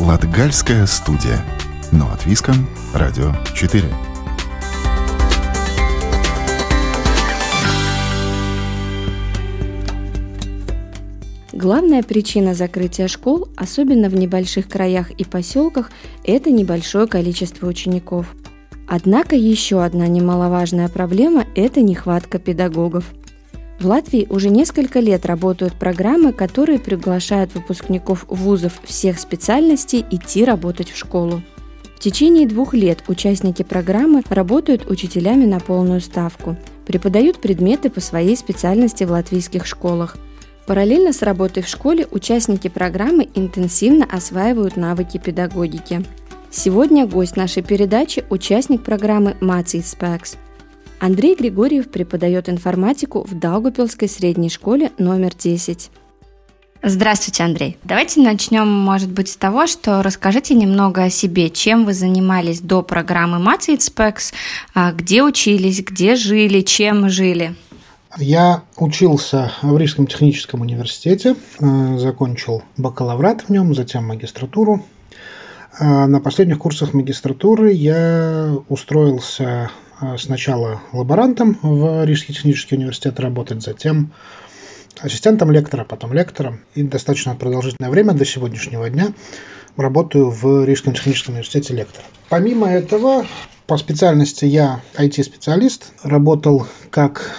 Латгальская 0.01 0.87
студия. 0.87 1.45
Но 1.93 2.11
от 2.11 2.25
Виском. 2.25 2.67
Радио 2.95 3.35
4. 3.55 3.85
Главная 11.53 12.03
причина 12.03 12.55
закрытия 12.55 13.09
школ, 13.09 13.49
особенно 13.57 14.09
в 14.09 14.15
небольших 14.15 14.69
краях 14.69 15.11
и 15.11 15.25
поселках, 15.25 15.91
это 16.25 16.51
небольшое 16.51 17.07
количество 17.07 17.67
учеников. 17.67 18.35
Однако 18.89 19.37
еще 19.37 19.85
одна 19.85 20.09
немаловажная 20.09 20.89
проблема– 20.89 21.45
это 21.55 21.83
нехватка 21.83 22.39
педагогов. 22.39 23.05
В 23.79 23.87
Латвии 23.87 24.27
уже 24.31 24.49
несколько 24.49 24.99
лет 24.99 25.27
работают 25.27 25.75
программы, 25.75 26.33
которые 26.33 26.79
приглашают 26.79 27.55
выпускников 27.55 28.25
вузов 28.29 28.81
всех 28.85 29.21
специальностей 29.21 30.05
идти 30.11 30.45
работать 30.45 30.91
в 30.91 30.97
школу. 30.97 31.43
В 31.97 32.01
течение 32.01 32.49
двух 32.49 32.73
лет 32.75 33.05
участники 33.09 33.63
программы 33.63 34.23
работают 34.31 34.91
учителями 34.91 35.45
на 35.45 35.61
полную 35.61 36.01
ставку, 36.01 36.57
преподают 36.87 37.41
предметы 37.41 37.91
по 37.91 38.01
своей 38.01 38.37
специальности 38.37 39.05
в 39.05 39.11
латвийских 39.11 39.67
школах– 39.67 40.17
Параллельно 40.69 41.15
с 41.15 41.23
работой 41.23 41.63
в 41.63 41.67
школе 41.67 42.07
участники 42.11 42.69
программы 42.69 43.27
интенсивно 43.35 44.05
осваивают 44.05 44.77
навыки 44.77 45.17
педагогики. 45.17 46.05
Сегодня 46.51 47.07
гость 47.07 47.37
нашей 47.37 47.63
передачи– 47.63 48.25
участник 48.31 48.83
программы 48.83 49.37
Маций 49.41 49.83
Спекс. 49.83 50.37
Андрей 50.99 51.37
Григорьев 51.37 51.91
преподает 51.91 52.49
информатику 52.49 53.23
в 53.23 53.39
Даугупилской 53.39 54.09
средней 54.09 54.49
школе 54.49 54.91
номер 54.99 55.35
10. 55.35 55.91
Здравствуйте, 56.83 57.43
Андрей. 57.43 57.77
Давайте 57.85 58.23
начнем, 58.23 58.67
может 58.67 59.11
быть, 59.11 59.29
с 59.29 59.37
того, 59.37 59.67
что 59.67 60.03
расскажите 60.03 60.55
немного 60.55 61.05
о 61.05 61.11
себе, 61.11 61.51
чем 61.51 61.85
вы 61.85 61.93
занимались 61.93 62.61
до 62.61 62.83
программы 62.83 63.39
Specs, 63.39 64.33
а 64.75 64.93
где 64.93 65.23
учились, 65.23 65.83
где 65.83 66.17
жили, 66.17 66.63
чем 66.63 67.11
жили. 67.11 67.55
Я 68.17 68.63
учился 68.77 69.53
в 69.61 69.77
Рижском 69.77 70.07
техническом 70.07 70.63
университете, 70.63 71.37
э, 71.61 71.99
закончил 71.99 72.63
бакалаврат 72.79 73.43
в 73.43 73.51
нем, 73.51 73.75
затем 73.75 74.07
магистратуру. 74.07 74.83
Э, 75.79 76.07
на 76.07 76.21
последних 76.21 76.59
курсах 76.59 76.93
магистратуры 76.93 77.73
я 77.73 78.57
устроился 78.69 79.71
э, 80.01 80.17
сначала 80.19 80.81
лаборантом 80.93 81.59
в 81.63 82.05
Рижский 82.05 82.35
технический 82.35 82.77
университет 82.77 83.21
работать, 83.21 83.63
затем 83.63 84.13
ассистентом 85.01 85.53
лектора, 85.53 85.85
потом 85.85 86.13
лектором. 86.13 86.61
И 86.75 86.83
достаточно 86.83 87.35
продолжительное 87.37 87.91
время 87.91 88.13
до 88.13 88.25
сегодняшнего 88.25 88.91
дня 88.91 89.13
работаю 89.77 90.31
в 90.31 90.65
Рижском 90.65 90.95
техническом 90.95 91.35
университете 91.35 91.75
лектором. 91.75 92.07
Помимо 92.29 92.69
этого, 92.69 93.25
по 93.67 93.77
специальности 93.77 94.45
я 94.45 94.81
IT-специалист, 94.97 95.93
работал 96.03 96.67
как 96.91 97.31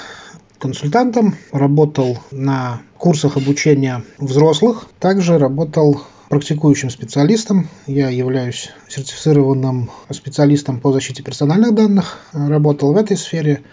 консультантом, 0.60 1.36
работал 1.52 2.20
на 2.32 2.82
курсах 2.98 3.36
обучения 3.36 4.04
взрослых, 4.18 4.88
также 5.00 5.38
работал 5.38 6.02
практикующим 6.30 6.90
специалистом. 6.90 7.68
Я 7.88 8.10
являюсь 8.10 8.70
сертифицированным 8.88 9.90
специалистом 10.12 10.80
по 10.80 10.94
защите 10.94 11.24
персональных 11.24 11.74
данных, 11.74 12.20
работал 12.32 12.94
в 12.94 12.98
этой 12.98 13.18
сфере. 13.18 13.64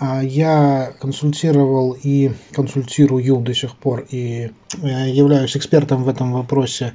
А, 0.00 0.22
я 0.22 0.92
консультировал 1.00 1.92
и 1.92 2.32
консультирую 2.52 3.36
до 3.38 3.54
сих 3.54 3.76
пор 3.76 4.06
и 4.10 4.50
э, 4.82 5.10
являюсь 5.10 5.56
экспертом 5.56 6.02
в 6.02 6.08
этом 6.08 6.32
вопросе 6.32 6.94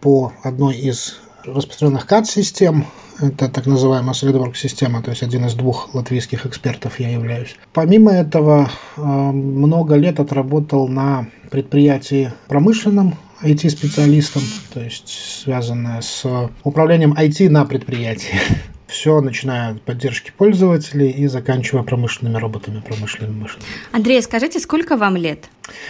по 0.00 0.32
одной 0.42 0.76
из 0.76 1.20
распространенных 1.44 2.06
CAD-систем. 2.06 2.86
Это 3.20 3.48
так 3.48 3.66
называемая 3.66 4.14
SolidWorks-система, 4.14 5.00
то 5.02 5.10
есть 5.10 5.22
один 5.22 5.44
из 5.44 5.54
двух 5.54 5.94
латвийских 5.94 6.46
экспертов 6.46 6.98
я 6.98 7.10
являюсь. 7.10 7.54
Помимо 7.72 8.10
этого, 8.10 8.68
э, 8.96 9.00
много 9.00 9.94
лет 9.94 10.18
отработал 10.18 10.88
на 10.88 11.28
предприятии 11.50 12.32
промышленном, 12.48 13.14
IT-специалистом, 13.44 14.42
то 14.72 14.80
есть 14.80 15.42
связанное 15.42 16.00
с 16.00 16.24
управлением 16.62 17.12
IT 17.12 17.48
на 17.50 17.64
предприятии. 17.64 18.40
Все, 18.86 19.20
начиная 19.20 19.72
от 19.72 19.82
поддержки 19.82 20.32
пользователей 20.36 21.10
и 21.10 21.26
заканчивая 21.26 21.82
промышленными 21.82 22.36
роботами, 22.36 22.80
промышленными 22.80 23.40
машинами. 23.40 23.66
Андрей, 23.92 24.22
скажите, 24.22 24.60
сколько 24.60 24.96
вам 24.96 25.16
лет? 25.16 25.46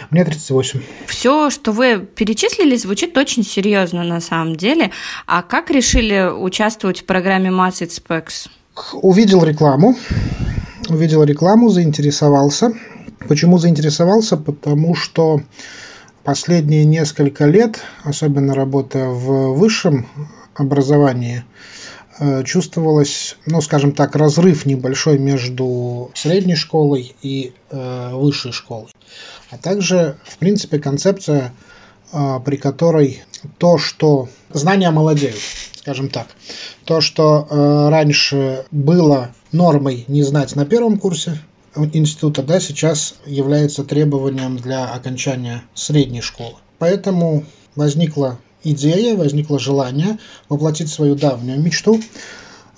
Мне 0.09 0.25
38. 0.25 0.81
Все, 1.05 1.49
что 1.49 1.71
вы 1.71 1.99
перечислили, 1.99 2.75
звучит 2.75 3.15
очень 3.17 3.43
серьезно 3.43 4.03
на 4.03 4.21
самом 4.21 4.55
деле. 4.55 4.91
А 5.27 5.43
как 5.43 5.69
решили 5.69 6.31
участвовать 6.31 7.01
в 7.01 7.05
программе 7.05 7.49
Massage 7.49 8.01
Specs? 8.01 8.49
Увидел 8.93 9.43
рекламу, 9.43 9.95
увидел 10.89 11.23
рекламу, 11.23 11.69
заинтересовался. 11.69 12.73
Почему 13.27 13.57
заинтересовался? 13.57 14.35
Потому 14.35 14.95
что 14.95 15.41
последние 16.25 16.83
несколько 16.83 17.45
лет, 17.45 17.81
особенно 18.03 18.53
работая 18.53 19.07
в 19.07 19.53
высшем 19.53 20.07
образовании, 20.55 21.43
Э, 22.17 22.43
чувствовалось, 22.43 23.35
ну, 23.45 23.59
скажем 23.61 23.91
так, 23.91 24.15
разрыв 24.15 24.65
небольшой 24.65 25.17
между 25.17 26.11
средней 26.13 26.55
школой 26.55 27.13
и 27.21 27.53
э, 27.69 28.11
высшей 28.13 28.53
школой. 28.53 28.87
А 29.51 29.57
также, 29.57 30.17
в 30.23 30.37
принципе, 30.37 30.79
концепция, 30.79 31.53
э, 32.13 32.39
при 32.45 32.55
которой 32.55 33.21
то, 33.57 33.77
что 33.77 34.29
знания 34.49 34.91
молодеют, 34.91 35.41
скажем 35.75 36.07
так, 36.07 36.27
то, 36.85 37.01
что 37.01 37.47
э, 37.49 37.89
раньше 37.89 38.65
было 38.71 39.31
нормой 39.51 40.05
не 40.07 40.23
знать 40.23 40.55
на 40.55 40.65
первом 40.65 40.97
курсе 40.97 41.37
института, 41.75 42.43
да, 42.43 42.59
сейчас 42.59 43.15
является 43.25 43.83
требованием 43.83 44.57
для 44.57 44.85
окончания 44.85 45.63
средней 45.73 46.21
школы. 46.21 46.55
Поэтому 46.79 47.45
возникла 47.75 48.39
идея, 48.63 49.15
возникло 49.15 49.59
желание 49.59 50.17
воплотить 50.49 50.89
свою 50.89 51.15
давнюю 51.15 51.61
мечту, 51.61 52.01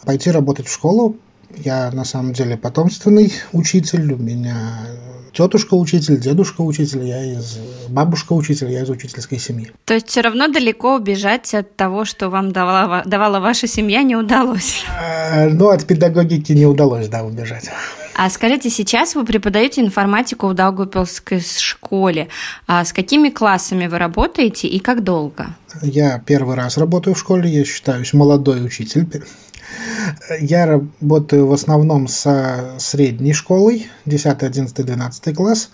пойти 0.03 0.31
работать 0.31 0.67
в 0.67 0.73
школу, 0.73 1.17
Я 1.49 1.91
на 1.91 2.03
самом 2.03 2.33
деле 2.33 2.57
потомственный 2.57 3.31
учитель, 3.53 4.13
у 4.13 4.17
меня 4.17 4.85
тетушка 5.33 5.73
учитель, 5.75 6.19
дедушка 6.19 6.61
учитель, 6.61 7.03
я 7.03 7.23
из 7.23 7.57
бабушка 7.89 8.33
учитель, 8.33 8.71
я 8.71 8.81
из 8.81 8.89
учительской 8.89 9.39
семьи. 9.39 9.71
То 9.85 9.93
есть 9.93 10.07
все 10.07 10.21
равно 10.21 10.47
далеко 10.47 10.95
убежать 10.95 11.53
от 11.53 11.75
того, 11.75 12.05
что 12.05 12.29
вам 12.29 12.51
давала, 12.51 13.03
давала 13.05 13.39
ваша 13.39 13.67
семья, 13.67 14.03
не 14.03 14.15
удалось? 14.15 14.83
Э, 15.29 15.49
ну, 15.49 15.69
от 15.69 15.85
педагогики 15.85 16.53
не 16.53 16.65
удалось, 16.65 17.09
да, 17.09 17.23
убежать. 17.23 17.69
А 18.15 18.29
скажите, 18.31 18.69
сейчас 18.71 19.13
вы 19.13 19.25
преподаете 19.25 19.81
информатику 19.81 20.47
в 20.47 20.55
Даугавпилской 20.55 21.39
школе. 21.39 22.29
А 22.65 22.83
с 22.83 22.91
какими 22.91 23.29
классами 23.29 23.85
вы 23.85 23.99
работаете 23.99 24.67
и 24.67 24.79
как 24.79 25.03
долго? 25.03 25.47
Я 25.83 26.17
первый 26.25 26.55
раз 26.55 26.77
работаю 26.77 27.13
в 27.13 27.19
школе, 27.19 27.47
я 27.47 27.63
считаюсь 27.63 28.13
молодой 28.13 28.65
учитель. 28.65 29.07
Я 30.39 30.65
работаю 30.65 31.47
в 31.47 31.53
основном 31.53 32.07
со 32.07 32.75
средней 32.79 33.33
школой, 33.33 33.87
10, 34.05 34.43
11, 34.43 34.85
12 34.85 35.35
класс, 35.35 35.69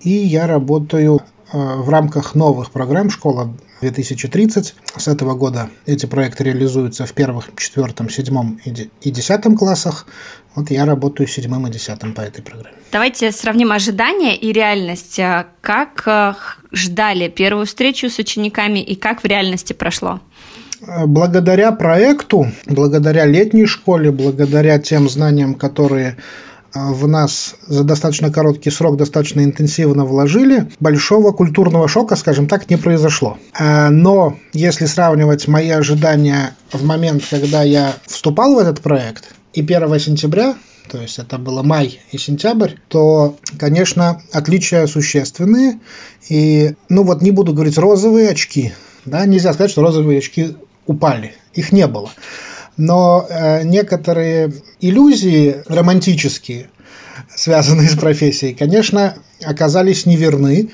и 0.00 0.10
я 0.10 0.46
работаю 0.46 1.20
э, 1.52 1.58
в 1.58 1.88
рамках 1.88 2.34
новых 2.34 2.70
программ 2.70 3.10
«Школа 3.10 3.54
2030. 3.80 4.74
С 4.96 5.08
этого 5.08 5.34
года 5.34 5.70
эти 5.86 6.06
проекты 6.06 6.44
реализуются 6.44 7.06
в 7.06 7.12
первых, 7.12 7.50
четвертом, 7.56 8.10
седьмом 8.10 8.60
и 8.64 9.10
десятом 9.10 9.56
классах. 9.56 10.06
Вот 10.54 10.70
я 10.70 10.84
работаю 10.84 11.28
седьмым 11.28 11.66
и 11.66 11.70
десятым 11.70 12.14
по 12.14 12.20
этой 12.20 12.42
программе. 12.42 12.76
Давайте 12.90 13.30
сравним 13.30 13.70
ожидания 13.72 14.36
и 14.36 14.52
реальность. 14.52 15.20
Как 15.60 16.02
э, 16.06 16.34
ждали 16.72 17.28
первую 17.28 17.66
встречу 17.66 18.10
с 18.10 18.18
учениками 18.18 18.80
и 18.80 18.94
как 18.94 19.22
в 19.22 19.26
реальности 19.26 19.72
прошло? 19.72 20.20
Благодаря 20.80 21.72
проекту, 21.72 22.48
благодаря 22.66 23.26
летней 23.26 23.66
школе, 23.66 24.12
благодаря 24.12 24.78
тем 24.78 25.08
знаниям, 25.08 25.54
которые 25.54 26.16
а, 26.72 26.92
в 26.92 27.08
нас 27.08 27.56
за 27.66 27.82
достаточно 27.82 28.30
короткий 28.30 28.70
срок 28.70 28.96
достаточно 28.96 29.42
интенсивно 29.42 30.04
вложили, 30.04 30.70
большого 30.78 31.32
культурного 31.32 31.88
шока, 31.88 32.14
скажем 32.14 32.46
так, 32.46 32.70
не 32.70 32.76
произошло. 32.76 33.38
А, 33.58 33.90
но 33.90 34.36
если 34.52 34.86
сравнивать 34.86 35.48
мои 35.48 35.70
ожидания 35.70 36.54
в 36.72 36.84
момент, 36.84 37.24
когда 37.28 37.62
я 37.62 37.94
вступал 38.06 38.54
в 38.54 38.58
этот 38.58 38.80
проект, 38.80 39.34
и 39.54 39.62
1 39.62 39.98
сентября, 39.98 40.54
то 40.90 41.00
есть 41.00 41.18
это 41.18 41.38
было 41.38 41.62
май 41.62 42.00
и 42.12 42.18
сентябрь, 42.18 42.72
то, 42.88 43.36
конечно, 43.58 44.22
отличия 44.32 44.86
существенные. 44.86 45.80
И, 46.28 46.74
ну 46.88 47.02
вот 47.02 47.22
не 47.22 47.30
буду 47.30 47.52
говорить 47.52 47.78
розовые 47.78 48.30
очки, 48.30 48.72
да, 49.04 49.24
нельзя 49.26 49.52
сказать, 49.52 49.70
что 49.70 49.82
розовые 49.82 50.18
очки 50.18 50.54
упали, 50.88 51.34
их 51.54 51.70
не 51.70 51.86
было 51.86 52.10
но 52.78 53.26
э, 53.28 53.64
некоторые 53.64 54.52
иллюзии 54.80 55.56
романтические, 55.66 56.70
связанные 57.34 57.88
с 57.88 57.96
профессией, 57.96 58.54
конечно, 58.54 59.16
оказались 59.44 60.06
неверны. 60.06 60.70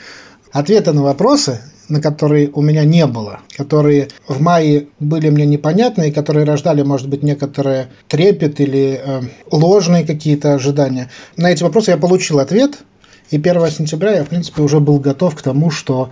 Ответы 0.52 0.92
на 0.92 1.02
вопросы, 1.02 1.62
на 1.88 2.00
которые 2.00 2.48
у 2.52 2.62
меня 2.62 2.84
не 2.84 3.06
было, 3.06 3.40
которые 3.56 4.08
в 4.28 4.40
мае 4.40 4.86
были 5.00 5.30
мне 5.30 5.46
непонятны 5.46 6.08
и 6.08 6.12
которые 6.12 6.44
рождали, 6.44 6.82
может 6.82 7.08
быть, 7.08 7.24
некоторые 7.24 7.88
трепет 8.06 8.60
или 8.60 9.00
э, 9.02 9.22
ложные 9.50 10.06
какие-то 10.06 10.54
ожидания. 10.54 11.10
На 11.36 11.50
эти 11.50 11.64
вопросы 11.64 11.90
я 11.90 11.96
получил 11.96 12.38
ответ, 12.38 12.78
и 13.30 13.36
1 13.36 13.70
сентября 13.70 14.16
я, 14.16 14.24
в 14.24 14.28
принципе, 14.28 14.62
уже 14.62 14.78
был 14.78 15.00
готов 15.00 15.34
к 15.34 15.42
тому, 15.42 15.70
что, 15.70 16.10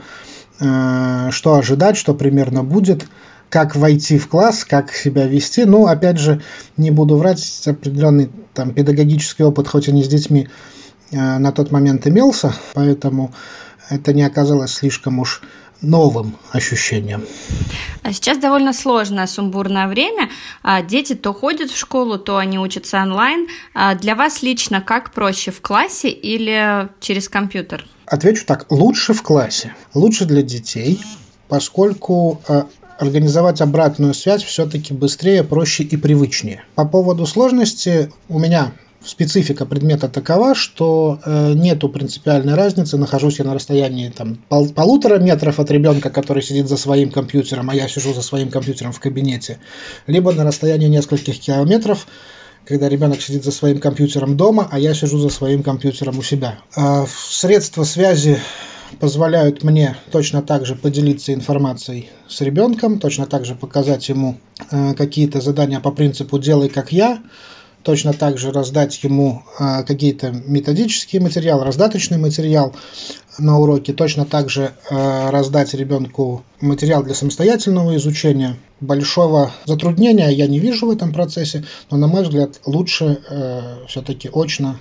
э, 0.59 1.29
что 1.31 1.55
ожидать, 1.55 1.99
что 1.99 2.15
примерно 2.15 2.65
будет– 2.65 3.05
как 3.53 3.77
войти 3.77 4.17
в 4.17 4.29
класс, 4.29 4.65
как 4.65 4.95
себя 4.95 5.27
вести. 5.27 5.67
Ну, 5.67 5.87
опять 5.87 6.17
же, 6.17 6.41
не 6.79 6.91
буду 6.91 7.17
врать, 7.17 7.63
определенный 7.67 8.31
там 8.55 8.73
педагогический 8.73 9.43
опыт, 9.43 9.69
хоть 9.69 9.89
и 9.89 9.93
не 9.93 10.03
с 10.03 10.09
детьми, 10.09 10.49
э, 11.11 11.39
на 11.39 11.53
тот 11.53 11.71
момент 11.71 12.07
имелся, 12.07 12.55
поэтому 12.73 13.35
это 13.91 14.15
не 14.15 14.23
оказалось 14.23 14.73
слишком 14.73 15.19
уж 15.19 15.43
новым 15.83 16.37
ощущением. 16.51 17.27
А 18.03 18.15
сейчас 18.15 18.39
довольно 18.39 18.73
сложное, 18.73 19.27
сумбурное 19.27 19.87
время. 19.87 20.31
А 20.63 20.81
дети 20.81 21.15
то 21.15 21.35
ходят 21.35 21.71
в 21.71 21.77
школу, 21.77 22.19
то 22.19 22.39
они 22.39 22.59
учатся 22.59 23.03
онлайн. 23.03 23.49
А 23.75 23.95
для 23.95 24.15
вас 24.15 24.41
лично 24.41 24.81
как 24.81 25.13
проще, 25.13 25.51
в 25.51 25.61
классе 25.61 26.09
или 26.09 26.89
через 27.01 27.29
компьютер? 27.29 27.85
Отвечу 28.07 28.47
так, 28.47 28.65
лучше 28.71 29.13
в 29.13 29.23
классе. 29.23 29.75
Лучше 29.93 30.25
для 30.25 30.41
детей, 30.41 31.03
поскольку 31.49 32.41
э, 32.49 32.63
организовать 33.03 33.61
обратную 33.61 34.15
связь 34.15 34.43
все-таки 34.43 34.95
быстрее, 34.95 35.43
проще 35.43 35.83
и 35.83 35.97
привычнее. 35.97 36.65
По 36.75 36.87
поводу 36.87 37.27
сложности 37.27 38.11
у 38.29 38.39
меня 38.39 38.73
специфика 39.05 39.67
предмета 39.67 40.09
такова, 40.09 40.55
что 40.55 41.19
э, 41.25 41.53
нету 41.55 41.89
принципиальной 41.89 42.55
разницы, 42.55 42.97
нахожусь 42.97 43.41
я 43.41 43.45
на 43.45 43.55
расстоянии 43.55 44.09
там, 44.09 44.39
пол, 44.49 44.69
полутора 44.71 45.19
метров 45.19 45.59
от 45.59 45.71
ребенка, 45.71 46.11
который 46.11 46.43
сидит 46.43 46.69
за 46.69 46.77
своим 46.77 47.11
компьютером, 47.11 47.71
а 47.71 47.75
я 47.75 47.89
сижу 47.89 48.15
за 48.15 48.23
своим 48.23 48.51
компьютером 48.51 48.93
в 48.93 49.01
кабинете, 49.01 49.59
либо 50.07 50.33
на 50.33 50.45
расстоянии 50.45 50.87
нескольких 50.87 51.41
километров, 51.41 52.07
когда 52.65 52.89
ребенок 52.89 53.21
сидит 53.21 53.45
за 53.45 53.51
своим 53.51 53.81
компьютером 53.81 54.37
дома, 54.37 54.69
а 54.71 54.79
я 54.79 54.95
сижу 54.95 55.19
за 55.19 55.31
своим 55.31 55.65
компьютером 55.65 56.19
у 56.19 56.23
себя. 56.23 56.59
Э, 56.77 57.05
средства 57.29 57.83
связи 57.83 58.39
позволяют 59.01 59.63
мне 59.63 59.97
точно 60.11 60.43
так 60.43 60.67
же 60.67 60.75
поделиться 60.75 61.33
информацией 61.35 62.11
с 62.29 62.41
ребенком, 62.41 62.99
точно 62.99 63.27
так 63.27 63.45
же 63.45 63.55
показать 63.55 64.09
ему 64.09 64.39
э, 64.71 64.95
какие-то 64.95 65.41
задания 65.41 65.81
по 65.81 65.91
принципу 65.91 66.39
«делай 66.39 66.69
как 66.69 66.93
я», 66.93 67.23
точно 67.83 68.13
так 68.13 68.39
же 68.39 68.53
раздать 68.53 69.03
ему 69.03 69.43
э, 69.59 69.83
какие-то 69.85 70.31
методические 70.31 71.21
материалы, 71.21 71.65
раздаточный 71.65 72.19
материал 72.19 72.75
на 73.39 73.59
уроке, 73.59 73.93
точно 73.93 74.25
так 74.25 74.51
же 74.51 74.73
э, 74.91 75.31
раздать 75.31 75.75
ребенку 75.75 76.45
материал 76.61 77.03
для 77.03 77.15
самостоятельного 77.15 77.97
изучения. 77.97 78.57
Большого 78.81 79.53
затруднения 79.65 80.29
я 80.31 80.47
не 80.47 80.59
вижу 80.59 80.87
в 80.87 80.91
этом 80.91 81.13
процессе, 81.13 81.65
но, 81.91 81.97
на 81.97 82.07
мой 82.07 82.23
взгляд, 82.23 82.61
лучше 82.67 83.21
все-таки 83.89 84.29
очно 84.33 84.79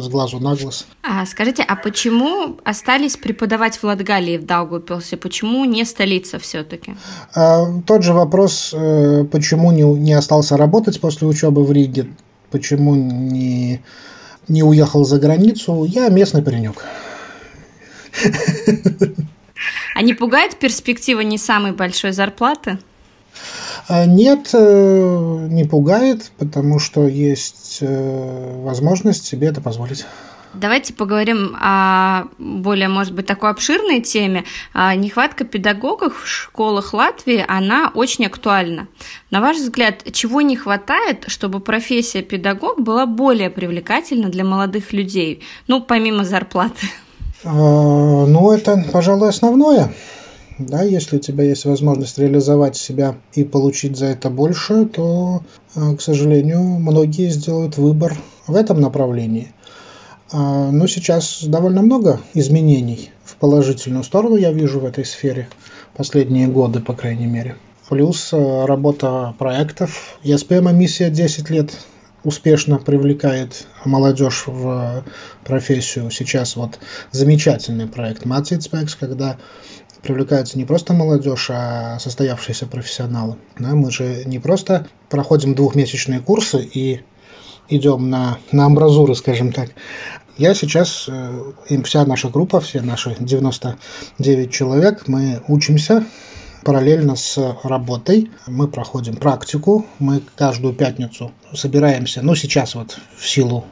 с 0.00 0.08
глазу 0.08 0.40
на 0.40 0.54
глаз. 0.54 0.86
А 1.02 1.24
скажите, 1.26 1.62
а 1.62 1.76
почему 1.76 2.58
остались 2.64 3.16
преподавать 3.16 3.76
в 3.76 3.84
Латгалии, 3.84 4.38
в 4.38 4.44
Даугавпилсе? 4.44 5.16
Почему 5.16 5.64
не 5.64 5.84
столица 5.84 6.38
все-таки? 6.38 6.94
А, 7.34 7.66
тот 7.86 8.02
же 8.02 8.12
вопрос, 8.12 8.72
э, 8.72 9.24
почему 9.24 9.72
не, 9.72 9.82
не 9.82 10.12
остался 10.12 10.56
работать 10.56 11.00
после 11.00 11.26
учебы 11.26 11.64
в 11.64 11.72
Риге, 11.72 12.08
почему 12.50 12.94
не, 12.94 13.82
не 14.48 14.62
уехал 14.62 15.04
за 15.04 15.18
границу. 15.18 15.84
Я 15.84 16.08
местный 16.08 16.42
паренек. 16.42 16.84
А 19.94 20.02
не 20.02 20.14
пугает 20.14 20.58
перспектива 20.58 21.20
не 21.20 21.38
самой 21.38 21.72
большой 21.72 22.12
зарплаты? 22.12 22.78
А, 23.92 24.06
нет, 24.06 24.50
э, 24.52 25.46
не 25.50 25.64
пугает, 25.64 26.30
потому 26.38 26.78
что 26.78 27.08
есть 27.08 27.78
э, 27.80 28.62
возможность 28.62 29.26
себе 29.26 29.48
это 29.48 29.60
позволить. 29.60 30.06
Давайте 30.54 30.94
поговорим 30.94 31.56
о 31.60 32.26
более, 32.38 32.86
может 32.86 33.12
быть, 33.12 33.26
такой 33.26 33.50
обширной 33.50 34.00
теме. 34.00 34.44
А, 34.72 34.94
нехватка 34.94 35.44
педагогов 35.44 36.22
в 36.22 36.28
школах 36.28 36.94
Латвии, 36.94 37.44
она 37.48 37.90
очень 37.92 38.26
актуальна. 38.26 38.86
На 39.32 39.40
ваш 39.40 39.56
взгляд, 39.56 40.04
чего 40.12 40.40
не 40.40 40.54
хватает, 40.54 41.24
чтобы 41.26 41.58
профессия 41.58 42.22
педагог 42.22 42.80
была 42.80 43.06
более 43.06 43.50
привлекательна 43.50 44.28
для 44.28 44.44
молодых 44.44 44.92
людей? 44.92 45.42
Ну, 45.66 45.80
помимо 45.80 46.24
зарплаты. 46.24 46.86
А, 47.42 47.50
ну, 47.50 48.52
это, 48.52 48.84
пожалуй, 48.92 49.30
основное. 49.30 49.92
Да, 50.60 50.82
если 50.82 51.16
у 51.16 51.20
тебя 51.20 51.44
есть 51.44 51.64
возможность 51.64 52.18
реализовать 52.18 52.76
себя 52.76 53.16
и 53.32 53.44
получить 53.44 53.96
за 53.96 54.06
это 54.06 54.28
больше, 54.28 54.84
то, 54.84 55.42
э, 55.74 55.96
к 55.96 56.02
сожалению, 56.02 56.60
многие 56.60 57.30
сделают 57.30 57.78
выбор 57.78 58.14
в 58.46 58.54
этом 58.54 58.78
направлении. 58.78 59.54
А, 60.30 60.70
но 60.70 60.86
сейчас 60.86 61.42
довольно 61.44 61.80
много 61.80 62.20
изменений 62.34 63.10
в 63.24 63.36
положительную 63.36 64.04
сторону 64.04 64.36
я 64.36 64.52
вижу 64.52 64.80
в 64.80 64.84
этой 64.84 65.06
сфере 65.06 65.48
последние 65.96 66.46
годы, 66.46 66.80
по 66.80 66.92
крайней 66.92 67.26
мере. 67.26 67.56
Плюс 67.88 68.30
э, 68.34 68.64
работа 68.66 69.34
проектов. 69.38 70.18
ЕСПМ 70.22 70.76
миссия 70.76 71.08
10 71.08 71.48
лет 71.48 71.72
успешно 72.22 72.78
привлекает 72.78 73.66
молодежь 73.86 74.44
в 74.46 75.04
профессию. 75.42 76.10
Сейчас 76.10 76.56
вот 76.56 76.78
замечательный 77.12 77.86
проект 77.86 78.26
Matsitspeks, 78.26 78.96
когда 79.00 79.38
привлекается 80.02 80.58
не 80.58 80.64
просто 80.64 80.92
молодежь, 80.92 81.48
а 81.50 81.98
состоявшиеся 81.98 82.66
профессионалы. 82.66 83.36
Да, 83.58 83.74
мы 83.74 83.90
же 83.90 84.24
не 84.24 84.38
просто 84.38 84.86
проходим 85.08 85.54
двухмесячные 85.54 86.20
курсы 86.20 86.62
и 86.62 87.02
идем 87.68 88.10
на, 88.10 88.38
на 88.52 88.66
амбразуры, 88.66 89.14
скажем 89.14 89.52
так. 89.52 89.70
Я 90.36 90.54
сейчас, 90.54 91.06
э, 91.08 91.52
им 91.68 91.82
вся 91.82 92.04
наша 92.06 92.28
группа, 92.28 92.60
все 92.60 92.80
наши 92.80 93.16
99 93.18 94.50
человек, 94.50 95.06
мы 95.06 95.42
учимся 95.48 96.04
параллельно 96.64 97.16
с 97.16 97.56
работой 97.62 98.30
мы 98.46 98.68
проходим 98.68 99.16
практику. 99.16 99.86
Мы 99.98 100.22
каждую 100.36 100.74
пятницу 100.74 101.32
собираемся, 101.54 102.22
ну 102.22 102.34
сейчас 102.34 102.74
вот 102.74 102.98
в 103.16 103.28
силу 103.28 103.64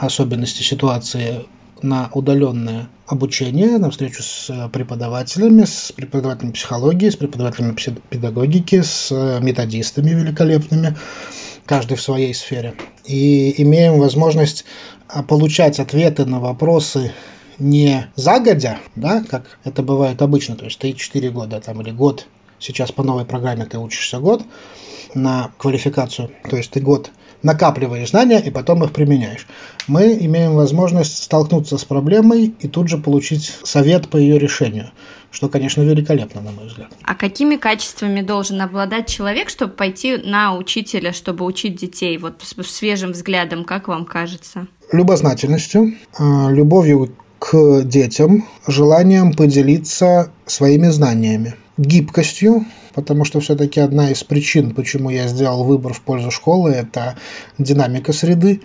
особенностей 0.00 0.64
ситуации 0.64 1.46
на 1.82 2.10
удаленное 2.12 2.88
обучение, 3.06 3.78
на 3.78 3.90
встречу 3.90 4.22
с 4.22 4.68
преподавателями, 4.72 5.64
с 5.64 5.92
преподавателями 5.92 6.52
психологии, 6.52 7.10
с 7.10 7.16
преподавателями 7.16 7.76
педагогики, 8.08 8.82
с 8.82 9.10
методистами 9.40 10.10
великолепными, 10.10 10.96
каждый 11.66 11.96
в 11.96 12.02
своей 12.02 12.34
сфере. 12.34 12.74
И 13.04 13.62
имеем 13.62 13.98
возможность 13.98 14.64
получать 15.28 15.80
ответы 15.80 16.24
на 16.24 16.40
вопросы 16.40 17.12
не 17.60 18.10
загодя, 18.16 18.78
да, 18.96 19.22
как 19.22 19.58
это 19.64 19.82
бывает 19.82 20.22
обычно, 20.22 20.56
то 20.56 20.64
есть 20.64 20.82
3-4 20.82 21.30
года 21.30 21.60
там, 21.60 21.80
или 21.82 21.90
год, 21.90 22.26
сейчас 22.58 22.90
по 22.90 23.02
новой 23.02 23.24
программе 23.24 23.66
ты 23.66 23.78
учишься 23.78 24.18
год 24.18 24.42
на 25.14 25.52
квалификацию, 25.58 26.30
то 26.48 26.56
есть 26.56 26.70
ты 26.70 26.80
год 26.80 27.10
накапливаешь 27.42 28.10
знания 28.10 28.40
и 28.40 28.50
потом 28.50 28.84
их 28.84 28.92
применяешь. 28.92 29.46
Мы 29.86 30.16
имеем 30.20 30.54
возможность 30.54 31.22
столкнуться 31.22 31.78
с 31.78 31.84
проблемой 31.84 32.54
и 32.58 32.68
тут 32.68 32.88
же 32.88 32.98
получить 32.98 33.52
совет 33.62 34.08
по 34.08 34.16
ее 34.16 34.38
решению, 34.38 34.90
что, 35.30 35.48
конечно, 35.48 35.82
великолепно, 35.82 36.40
на 36.40 36.52
мой 36.52 36.66
взгляд. 36.66 36.88
А 37.02 37.14
какими 37.14 37.56
качествами 37.56 38.20
должен 38.20 38.60
обладать 38.60 39.06
человек, 39.06 39.48
чтобы 39.48 39.72
пойти 39.72 40.16
на 40.16 40.56
учителя, 40.56 41.12
чтобы 41.12 41.44
учить 41.44 41.76
детей, 41.76 42.18
вот 42.18 42.42
с 42.42 42.66
свежим 42.66 43.12
взглядом, 43.12 43.64
как 43.64 43.88
вам 43.88 44.04
кажется? 44.04 44.66
Любознательностью, 44.92 45.94
а, 46.18 46.50
любовью 46.50 47.14
к 47.38 47.82
детям, 47.82 48.46
желанием 48.66 49.32
поделиться 49.32 50.30
своими 50.46 50.88
знаниями, 50.88 51.54
гибкостью, 51.78 52.66
потому 53.00 53.24
что 53.24 53.40
все-таки 53.40 53.80
одна 53.80 54.10
из 54.10 54.22
причин, 54.22 54.74
почему 54.74 55.08
я 55.08 55.26
сделал 55.26 55.64
выбор 55.64 55.94
в 55.94 56.02
пользу 56.02 56.30
школы, 56.30 56.70
это 56.70 57.16
динамика 57.56 58.12
среды. 58.12 58.60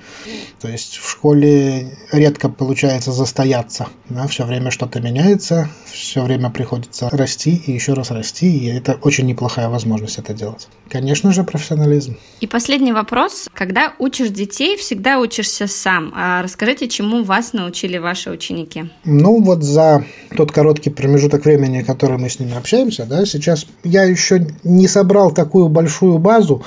То 0.61 0.67
есть 0.67 0.97
в 0.97 1.09
школе 1.09 1.97
редко 2.11 2.49
получается 2.49 3.11
застояться. 3.11 3.87
Да, 4.09 4.27
все 4.27 4.45
время 4.45 4.71
что-то 4.71 4.99
меняется, 4.99 5.69
все 5.85 6.23
время 6.23 6.49
приходится 6.49 7.09
расти 7.09 7.55
и 7.65 7.71
еще 7.71 7.93
раз 7.93 8.11
расти, 8.11 8.57
и 8.57 8.67
это 8.67 8.97
очень 9.01 9.25
неплохая 9.25 9.69
возможность 9.69 10.17
это 10.17 10.33
делать. 10.33 10.67
Конечно 10.89 11.31
же, 11.31 11.43
профессионализм. 11.43 12.17
И 12.41 12.47
последний 12.47 12.91
вопрос. 12.91 13.47
Когда 13.53 13.93
учишь 13.99 14.29
детей, 14.29 14.75
всегда 14.75 15.19
учишься 15.19 15.67
сам. 15.67 16.11
А 16.15 16.41
расскажите, 16.41 16.87
чему 16.89 17.23
вас 17.23 17.53
научили 17.53 17.97
ваши 17.97 18.29
ученики? 18.29 18.89
Ну, 19.05 19.41
вот 19.41 19.63
за 19.63 20.05
тот 20.35 20.51
короткий 20.51 20.89
промежуток 20.89 21.45
времени, 21.45 21.83
который 21.83 22.17
мы 22.17 22.29
с 22.29 22.39
ними 22.39 22.57
общаемся, 22.57 23.05
да, 23.05 23.25
сейчас 23.25 23.65
я 23.83 24.03
еще 24.03 24.24
не 24.63 24.87
собрал 24.87 25.31
такую 25.31 25.69
большую 25.69 26.17
базу, 26.17 26.63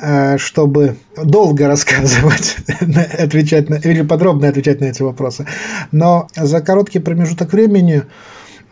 э, 0.00 0.38
чтобы 0.38 0.96
долго 1.16 1.66
рассказывать, 1.66 2.56
отвечать 3.18 3.68
на, 3.68 3.74
или 3.76 4.02
подробно 4.02 4.48
отвечать 4.48 4.80
на 4.80 4.86
эти 4.86 5.02
вопросы. 5.02 5.46
Но 5.92 6.28
за 6.36 6.60
короткий 6.60 6.98
промежуток 6.98 7.52
времени 7.52 8.04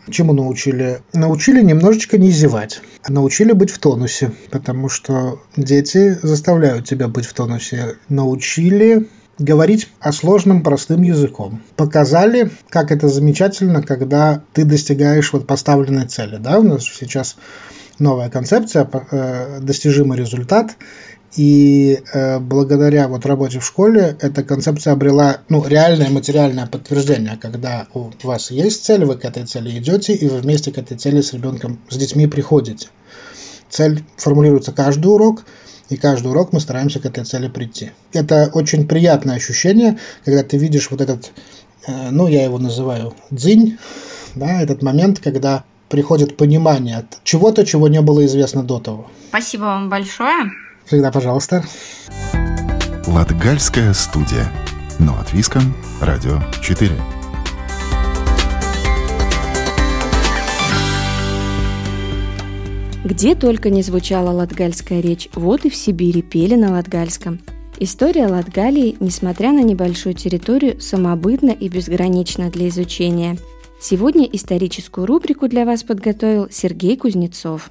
чему 0.09 0.33
научили? 0.33 1.01
Научили 1.13 1.61
немножечко 1.61 2.17
не 2.17 2.31
зевать. 2.31 2.81
Научили 3.07 3.51
быть 3.51 3.71
в 3.71 3.79
тонусе, 3.79 4.31
потому 4.51 4.89
что 4.89 5.41
дети 5.55 6.17
заставляют 6.21 6.85
тебя 6.85 7.07
быть 7.07 7.25
в 7.25 7.33
тонусе. 7.33 7.97
Научили 8.09 9.07
говорить 9.39 9.89
о 9.99 10.11
сложном 10.11 10.63
простым 10.63 11.03
языком. 11.03 11.61
Показали, 11.75 12.49
как 12.69 12.91
это 12.91 13.07
замечательно, 13.07 13.83
когда 13.83 14.41
ты 14.53 14.65
достигаешь 14.65 15.31
вот 15.31 15.45
поставленной 15.45 16.07
цели. 16.07 16.37
Да, 16.37 16.59
у 16.59 16.63
нас 16.63 16.83
сейчас 16.85 17.37
новая 17.99 18.29
концепция, 18.29 18.89
э, 19.11 19.59
достижимый 19.61 20.17
результат. 20.17 20.75
И 21.35 21.99
э, 22.13 22.39
благодаря 22.39 23.07
вот 23.07 23.25
работе 23.25 23.59
в 23.59 23.65
школе 23.65 24.17
эта 24.21 24.43
концепция 24.43 24.93
обрела 24.93 25.41
ну, 25.49 25.63
реальное 25.65 26.09
материальное 26.09 26.67
подтверждение, 26.67 27.37
когда 27.39 27.87
у 27.93 28.11
вас 28.23 28.49
есть 28.49 28.85
цель, 28.85 29.03
вы 29.03 29.17
к 29.17 29.25
этой 29.25 29.45
цели 29.45 29.77
идете, 29.77 30.13
и 30.13 30.27
вы 30.27 30.39
вместе 30.39 30.71
к 30.71 30.77
этой 30.77 30.97
цели 30.97 31.21
с 31.21 31.33
ребенком, 31.33 31.79
с 31.89 31.97
детьми 31.97 32.27
приходите. 32.27 32.87
Цель 33.69 34.03
формулируется 34.15 34.71
каждый 34.71 35.07
урок, 35.07 35.43
и 35.89 35.97
каждый 35.97 36.31
урок 36.31 36.53
мы 36.53 36.59
стараемся 36.59 36.99
к 36.99 37.05
этой 37.05 37.25
цели 37.25 37.49
прийти. 37.49 37.91
Это 38.13 38.49
очень 38.53 38.87
приятное 38.87 39.35
ощущение, 39.35 39.99
когда 40.23 40.43
ты 40.43 40.57
видишь 40.57 40.89
вот 40.89 41.01
этот, 41.01 41.31
э, 41.87 42.09
ну, 42.09 42.27
я 42.27 42.45
его 42.45 42.57
называю 42.57 43.13
дзинь, 43.31 43.77
да, 44.33 44.61
этот 44.61 44.81
момент, 44.81 45.19
когда 45.19 45.65
приходит 45.89 46.37
понимание 46.37 46.97
от 46.97 47.23
чего-то, 47.23 47.65
чего 47.65 47.87
не 47.87 48.01
было 48.01 48.25
известно 48.25 48.63
до 48.63 48.79
того. 48.79 49.07
Спасибо 49.29 49.63
вам 49.63 49.89
большое. 49.89 50.51
Всегда 50.85 51.11
пожалуйста. 51.11 51.63
Латгальская 53.07 53.93
студия. 53.93 54.51
Но 54.99 55.17
от 55.19 55.33
Виском. 55.33 55.75
Радио 56.01 56.41
4. 56.61 56.91
Где 63.03 63.35
только 63.35 63.69
не 63.69 63.81
звучала 63.81 64.31
латгальская 64.31 64.99
речь, 64.99 65.29
вот 65.33 65.63
и 65.65 65.69
в 65.69 65.75
Сибири 65.75 66.21
пели 66.21 66.55
на 66.55 66.71
латгальском. 66.71 67.39
История 67.79 68.27
Латгалии, 68.27 68.97
несмотря 68.99 69.53
на 69.53 69.61
небольшую 69.61 70.13
территорию, 70.13 70.81
самобытна 70.81 71.51
и 71.51 71.69
безгранична 71.69 72.49
для 72.49 72.67
изучения– 72.67 73.37
Сегодня 73.79 74.25
историческую 74.25 75.05
рубрику 75.05 75.47
для 75.47 75.63
вас 75.63 75.83
подготовил 75.83 76.49
Сергей 76.49 76.97
Кузнецов. 76.97 77.69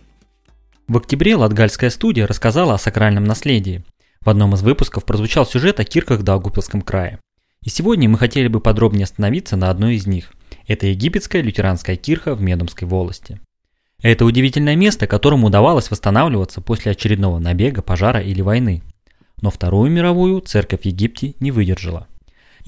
В 0.87 0.97
октябре 0.97 1.35
Латгальская 1.35 1.91
студия 1.91 2.29
рассказала 2.29 2.75
о 2.75 2.79
сакральном 2.79 3.25
наследии. 3.25 3.83
В 4.21 4.31
одном 4.31 4.55
из 4.55 4.63
выпусков 4.63 5.05
прозвучал 5.05 5.45
сюжет 5.45 5.81
о 5.81 5.85
кирках 5.85 6.21
в 6.21 6.23
Даугупилском 6.23 6.83
крае. 6.83 7.19
И 7.65 7.71
сегодня 7.71 8.09
мы 8.09 8.19
хотели 8.19 8.47
бы 8.47 8.61
подробнее 8.61 9.03
остановиться 9.03 9.57
на 9.57 9.69
одной 9.69 9.97
из 9.97 10.07
них. 10.07 10.33
Это 10.69 10.87
египетская 10.87 11.43
лютеранская 11.43 11.97
кирха 11.97 12.37
в 12.37 12.41
Медомской 12.41 12.87
волости. 12.87 13.41
Это 14.01 14.25
удивительное 14.25 14.77
место, 14.77 15.09
которому 15.09 15.49
удавалось 15.49 15.91
восстанавливаться 15.91 16.61
после 16.61 16.93
очередного 16.93 17.41
набега, 17.41 17.83
пожара 17.83 18.21
или 18.21 18.43
войны. 18.43 18.83
Но 19.43 19.51
Вторую 19.51 19.91
мировую 19.91 20.41
церковь 20.41 20.85
Египте 20.85 21.35
не 21.41 21.51
выдержала– 21.51 22.07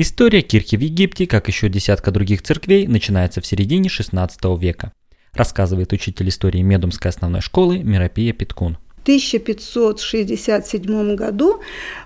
История 0.00 0.42
кирки 0.42 0.76
в 0.76 0.80
Египте, 0.80 1.26
как 1.26 1.48
еще 1.48 1.68
десятка 1.68 2.12
других 2.12 2.42
церквей, 2.42 2.86
начинается 2.86 3.40
в 3.40 3.46
середине 3.46 3.88
16 3.88 4.38
века, 4.56 4.92
рассказывает 5.32 5.92
учитель 5.92 6.28
истории 6.28 6.62
Медумской 6.62 7.08
основной 7.08 7.40
школы 7.40 7.78
Миропия 7.78 8.32
Питкун. 8.32 8.78
В 8.98 9.02
1567 9.02 11.16
году 11.16 11.60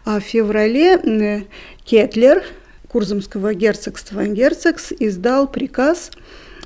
а, 0.06 0.20
в 0.20 0.22
феврале 0.22 1.46
Кетлер 1.84 2.42
Курзамского 2.88 3.52
герцогства 3.52 4.24
Герцогс 4.24 4.94
издал 4.98 5.46
приказ 5.46 6.12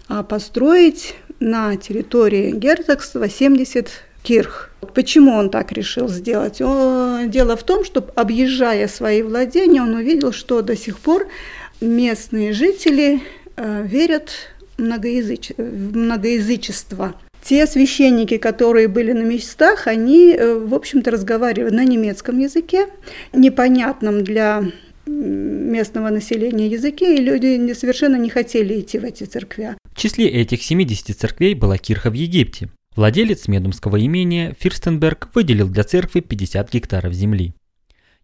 а, 0.06 0.22
построить 0.22 1.16
на 1.40 1.74
территории 1.74 2.52
герцогства 2.52 3.28
70 3.28 3.90
кирх. 4.26 4.70
Почему 4.94 5.32
он 5.32 5.50
так 5.50 5.72
решил 5.72 6.08
сделать? 6.08 6.58
Дело 6.58 7.56
в 7.56 7.62
том, 7.62 7.84
что 7.84 8.04
объезжая 8.14 8.88
свои 8.88 9.22
владения, 9.22 9.82
он 9.82 9.94
увидел, 9.94 10.32
что 10.32 10.62
до 10.62 10.76
сих 10.76 10.98
пор 10.98 11.28
местные 11.80 12.52
жители 12.52 13.20
э, 13.56 13.86
верят 13.86 14.30
в, 14.76 14.82
многоязыч... 14.82 15.52
в 15.56 15.96
многоязычество. 15.96 17.14
Те 17.42 17.66
священники, 17.66 18.38
которые 18.38 18.88
были 18.88 19.12
на 19.12 19.22
местах, 19.22 19.86
они, 19.86 20.32
э, 20.32 20.58
в 20.58 20.74
общем-то, 20.74 21.10
разговаривали 21.10 21.74
на 21.74 21.84
немецком 21.84 22.38
языке, 22.38 22.88
непонятном 23.32 24.24
для 24.24 24.64
местного 25.06 26.08
населения 26.08 26.66
языке, 26.66 27.16
и 27.16 27.20
люди 27.20 27.72
совершенно 27.74 28.16
не 28.16 28.28
хотели 28.28 28.80
идти 28.80 28.98
в 28.98 29.04
эти 29.04 29.24
церкви. 29.24 29.76
В 29.94 30.00
числе 30.00 30.28
этих 30.28 30.62
70 30.62 31.16
церквей 31.16 31.54
была 31.54 31.78
кирха 31.78 32.10
в 32.10 32.14
Египте. 32.14 32.68
Владелец 32.96 33.46
Медумского 33.46 34.02
имения 34.02 34.56
Фирстенберг 34.58 35.28
выделил 35.34 35.68
для 35.68 35.84
церкви 35.84 36.20
50 36.20 36.72
гектаров 36.72 37.12
земли. 37.12 37.54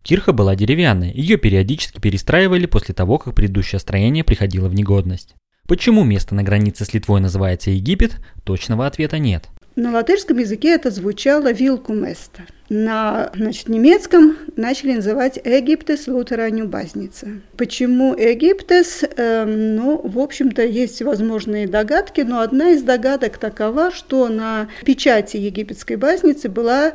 Кирха 0.02 0.32
была 0.32 0.56
деревянной, 0.56 1.12
ее 1.12 1.36
периодически 1.36 2.00
перестраивали 2.00 2.64
после 2.64 2.94
того, 2.94 3.18
как 3.18 3.34
предыдущее 3.34 3.78
строение 3.78 4.24
приходило 4.24 4.68
в 4.68 4.74
негодность. 4.74 5.34
Почему 5.68 6.04
место 6.04 6.34
на 6.34 6.42
границе 6.42 6.86
с 6.86 6.94
Литвой 6.94 7.20
называется 7.20 7.70
Египет, 7.70 8.18
точного 8.44 8.86
ответа 8.86 9.18
нет. 9.18 9.50
На 9.74 9.90
латышском 9.90 10.36
языке 10.36 10.74
это 10.74 10.90
звучало 10.90 11.50
«вилку 11.50 11.94
место». 11.94 12.42
На 12.68 13.30
значит, 13.34 13.68
немецком 13.68 14.36
начали 14.56 14.94
называть 14.94 15.38
«Египтес 15.44 16.08
лутераню 16.08 16.66
базница». 16.66 17.28
Почему 17.56 18.14
«Египтес»? 18.14 19.02
Эм, 19.16 19.76
ну, 19.76 20.00
в 20.02 20.18
общем-то, 20.18 20.62
есть 20.62 21.00
возможные 21.00 21.66
догадки, 21.66 22.20
но 22.20 22.40
одна 22.40 22.70
из 22.70 22.82
догадок 22.82 23.38
такова, 23.38 23.90
что 23.90 24.28
на 24.28 24.68
печати 24.84 25.38
египетской 25.38 25.96
базницы 25.96 26.50
была 26.50 26.92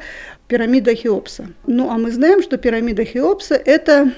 пирамида 0.48 0.94
Хеопса. 0.94 1.48
Ну, 1.66 1.90
а 1.90 1.98
мы 1.98 2.12
знаем, 2.12 2.44
что 2.44 2.58
пирамида 2.58 3.06
Хеопса– 3.06 3.56
это 3.66 4.12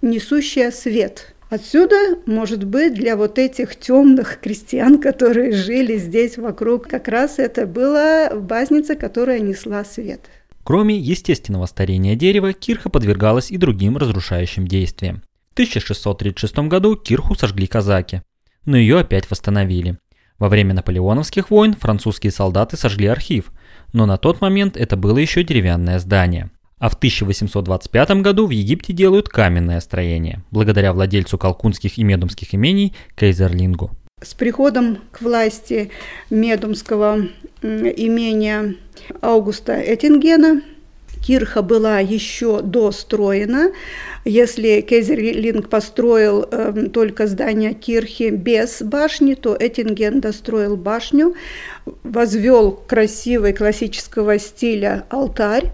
несущая 0.00 0.70
свет– 0.70 1.34
Отсюда, 1.50 1.96
может 2.26 2.64
быть, 2.64 2.94
для 2.94 3.16
вот 3.16 3.38
этих 3.38 3.76
темных 3.76 4.38
крестьян, 4.40 5.00
которые 5.00 5.52
жили 5.52 5.96
здесь 5.96 6.36
вокруг, 6.36 6.86
как 6.86 7.08
раз 7.08 7.38
это 7.38 7.66
была 7.66 8.30
базница, 8.34 8.96
которая 8.96 9.40
несла 9.40 9.82
свет. 9.84 10.28
Кроме 10.62 10.98
естественного 10.98 11.64
старения 11.64 12.14
дерева, 12.14 12.52
кирха 12.52 12.90
подвергалась 12.90 13.50
и 13.50 13.56
другим 13.56 13.96
разрушающим 13.96 14.68
действиям. 14.68 15.22
В 15.50 15.52
1636 15.54 16.58
году 16.68 16.94
кирху 16.96 17.34
сожгли 17.34 17.66
казаки, 17.66 18.20
но 18.66 18.76
ее 18.76 18.98
опять 18.98 19.30
восстановили. 19.30 19.96
Во 20.38 20.50
время 20.50 20.74
наполеоновских 20.74 21.50
войн 21.50 21.72
французские 21.74 22.30
солдаты 22.30 22.76
сожгли 22.76 23.06
архив, 23.06 23.50
но 23.94 24.04
на 24.04 24.18
тот 24.18 24.42
момент 24.42 24.76
это 24.76 24.98
было 24.98 25.16
еще 25.16 25.42
деревянное 25.42 25.98
здание. 25.98 26.50
А 26.78 26.88
в 26.88 26.94
1825 26.94 28.10
году 28.22 28.46
в 28.46 28.50
Египте 28.50 28.92
делают 28.92 29.28
каменное 29.28 29.80
строение, 29.80 30.42
благодаря 30.50 30.92
владельцу 30.92 31.38
колкунских 31.38 31.98
и 31.98 32.04
медумских 32.04 32.54
имений 32.54 32.94
Кейзерлингу. 33.16 33.90
С 34.22 34.34
приходом 34.34 34.98
к 35.12 35.22
власти 35.22 35.90
медумского 36.30 37.28
имения 37.62 38.74
Аугуста 39.20 39.74
Эттингена 39.80 40.62
Кирха 41.24 41.62
была 41.62 41.98
еще 42.00 42.62
достроена. 42.62 43.72
Если 44.24 44.80
Кезерлинг 44.80 45.68
построил 45.68 46.46
э, 46.50 46.88
только 46.92 47.26
здание 47.26 47.74
Кирхи 47.74 48.30
без 48.30 48.82
башни, 48.82 49.34
то 49.34 49.56
Эттинген 49.58 50.20
достроил 50.20 50.76
башню, 50.76 51.34
возвел 52.02 52.72
красивый 52.72 53.52
классического 53.52 54.38
стиля 54.38 55.04
алтарь. 55.10 55.72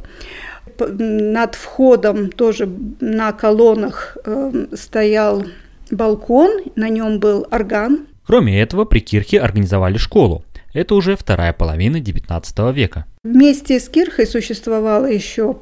Над 0.79 1.55
входом 1.55 2.31
тоже 2.31 2.69
на 3.01 3.33
колоннах 3.33 4.17
э, 4.25 4.67
стоял 4.75 5.45
балкон, 5.91 6.63
на 6.77 6.89
нем 6.89 7.19
был 7.19 7.47
орган. 7.51 8.07
Кроме 8.27 8.61
этого, 8.61 8.85
при 8.85 9.01
Кирхе 9.01 9.41
организовали 9.41 9.99
школу. 9.99 10.45
Это 10.73 10.97
уже 10.97 11.17
вторая 11.17 11.53
половина 11.53 11.99
XIX 11.99 12.73
века. 12.73 13.05
Вместе 13.23 13.79
с 13.79 13.89
Кирхой 13.89 14.27
существовало 14.27 15.07
еще 15.07 15.57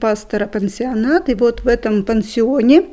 пастора-пансионат, 0.00 1.30
и 1.30 1.34
вот 1.34 1.60
в 1.60 1.68
этом 1.68 2.02
пансионе 2.02 2.84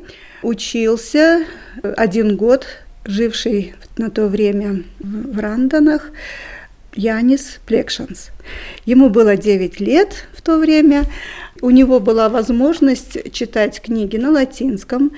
учился 0.42 1.44
один 1.82 2.36
год 2.36 2.66
живший 3.04 3.74
на 3.96 4.10
то 4.10 4.28
время 4.28 4.82
в 5.00 5.38
Рандонах 5.38 6.10
Янис 6.94 7.60
Плекшанс. 7.66 8.30
Ему 8.84 9.10
было 9.10 9.36
9 9.36 9.80
лет 9.80 10.26
в 10.32 10.42
то 10.42 10.58
время. 10.58 11.04
У 11.60 11.70
него 11.70 12.00
была 12.00 12.28
возможность 12.28 13.32
читать 13.32 13.80
книги 13.82 14.16
на 14.16 14.30
латинском, 14.30 15.10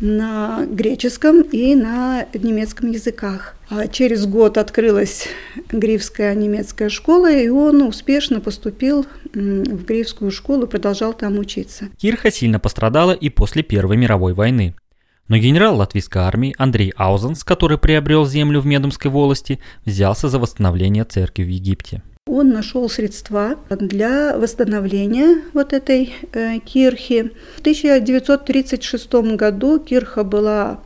на 0.00 0.66
греческом 0.68 1.42
и 1.42 1.74
на 1.74 2.26
немецком 2.34 2.90
языках. 2.90 3.54
А 3.70 3.86
через 3.86 4.26
год 4.26 4.58
открылась 4.58 5.28
Грифская 5.70 6.34
немецкая 6.34 6.88
школа, 6.88 7.32
и 7.32 7.48
он 7.48 7.82
успешно 7.82 8.40
поступил 8.40 9.06
в 9.32 9.84
Грифскую 9.84 10.30
школу 10.30 10.66
и 10.66 10.68
продолжал 10.68 11.12
там 11.12 11.38
учиться. 11.38 11.88
Кирха 11.96 12.30
сильно 12.30 12.58
пострадала 12.58 13.12
и 13.12 13.30
после 13.30 13.62
Первой 13.62 13.96
мировой 13.96 14.34
войны. 14.34 14.74
Но 15.28 15.38
генерал 15.38 15.76
латвийской 15.76 16.18
армии 16.18 16.54
Андрей 16.58 16.92
Аузенс, 16.96 17.44
который 17.44 17.78
приобрел 17.78 18.26
землю 18.26 18.60
в 18.60 18.66
Медумской 18.66 19.10
волости, 19.10 19.58
взялся 19.86 20.28
за 20.28 20.38
восстановление 20.38 21.04
церкви 21.04 21.44
в 21.44 21.48
Египте. 21.48 22.02
Он 22.26 22.50
нашел 22.50 22.88
средства 22.90 23.56
для 23.70 24.36
восстановления 24.36 25.42
вот 25.52 25.72
этой 25.72 26.14
э, 26.32 26.58
кирхи. 26.58 27.30
В 27.56 27.60
1936 27.60 29.12
году 29.36 29.78
кирха 29.78 30.24
была 30.24 30.80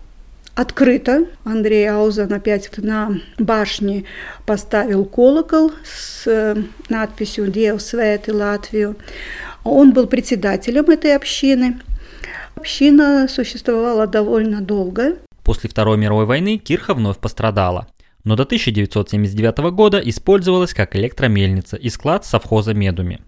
открыта. 0.55 1.27
Андрей 1.44 1.88
Аузен 1.88 2.33
опять 2.33 2.70
на 2.79 3.20
башне 3.38 4.05
поставил 4.46 5.05
колокол 5.05 5.72
с 5.85 6.27
э, 6.27 6.57
надписью 6.88 7.48
«Диев 7.48 7.81
Свет 7.81 8.29
и 8.29 8.33
Латвию». 8.33 8.96
Он 9.62 9.92
был 9.92 10.07
председателем 10.07 10.85
этой 10.90 11.14
общины. 11.14 11.81
Община 12.59 13.29
существовала 13.29 14.09
довольно 14.09 14.61
долго. 14.61 15.18
После 15.44 15.71
Второй 15.71 15.97
мировой 15.97 16.25
войны 16.25 16.59
Кирха 16.59 16.92
вновь 16.92 17.18
пострадала, 17.18 17.87
но 18.25 18.35
до 18.35 18.42
1979 18.42 19.59
года 19.71 19.99
использовалась 19.99 20.75
как 20.75 20.97
электромельница 20.97 21.77
и 21.77 21.88
склад 21.88 22.25
совхоза 22.27 22.75
Медуми. 22.75 23.21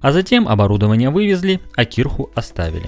А 0.00 0.12
затем 0.12 0.46
оборудование 0.46 1.10
вывезли, 1.10 1.60
а 1.74 1.84
Кирху 1.84 2.30
оставили. 2.36 2.86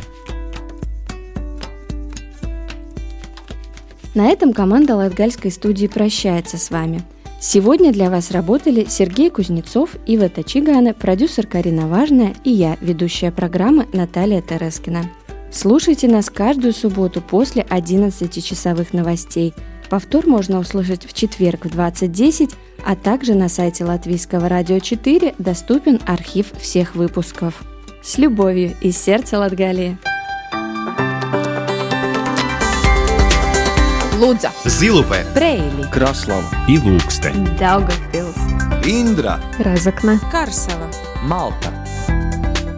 На 4.14 4.28
этом 4.28 4.52
команда 4.52 4.94
Латгальской 4.94 5.50
студии 5.50 5.88
прощается 5.88 6.56
с 6.56 6.70
вами. 6.70 7.02
Сегодня 7.40 7.92
для 7.92 8.10
вас 8.10 8.30
работали 8.30 8.86
Сергей 8.88 9.28
Кузнецов, 9.28 9.96
Ива 10.06 10.28
Тачигана, 10.28 10.94
продюсер 10.94 11.48
Карина 11.48 11.88
Важная 11.88 12.34
и 12.44 12.50
я, 12.50 12.76
ведущая 12.80 13.32
программы 13.32 13.88
Наталья 13.92 14.40
Терескина. 14.40 15.10
Слушайте 15.52 16.06
нас 16.06 16.30
каждую 16.30 16.72
субботу 16.72 17.20
после 17.20 17.62
11 17.68 18.44
часовых 18.44 18.92
новостей. 18.92 19.52
Повтор 19.88 20.26
можно 20.26 20.60
услышать 20.60 21.04
в 21.04 21.12
четверг 21.12 21.64
в 21.64 21.76
20.10, 21.76 22.54
а 22.86 22.94
также 22.94 23.34
на 23.34 23.48
сайте 23.48 23.84
Латвийского 23.84 24.48
радио 24.48 24.78
4 24.78 25.34
доступен 25.38 26.00
архив 26.06 26.52
всех 26.60 26.94
выпусков. 26.94 27.62
С 28.00 28.16
любовью 28.16 28.76
из 28.80 28.96
сердца 28.96 29.38
Латгалии. 29.40 29.98
Лудза, 34.18 34.50
Зилупе, 34.64 35.24
Брейли, 35.34 35.90
Краслава 35.90 36.44
и 36.68 36.78
Лукстен, 36.78 37.44
Daugavpils, 37.58 38.36
Индра, 38.84 39.40
Разокна, 39.58 40.20
Карсела, 40.30 40.88
Малта. 41.22 41.72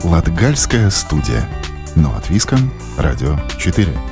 Латгальская 0.04 0.88
студия. 0.90 1.46
Но 1.94 2.14
от 2.16 2.30
Виском, 2.30 2.70
Радио 2.96 3.38
4. 3.58 4.11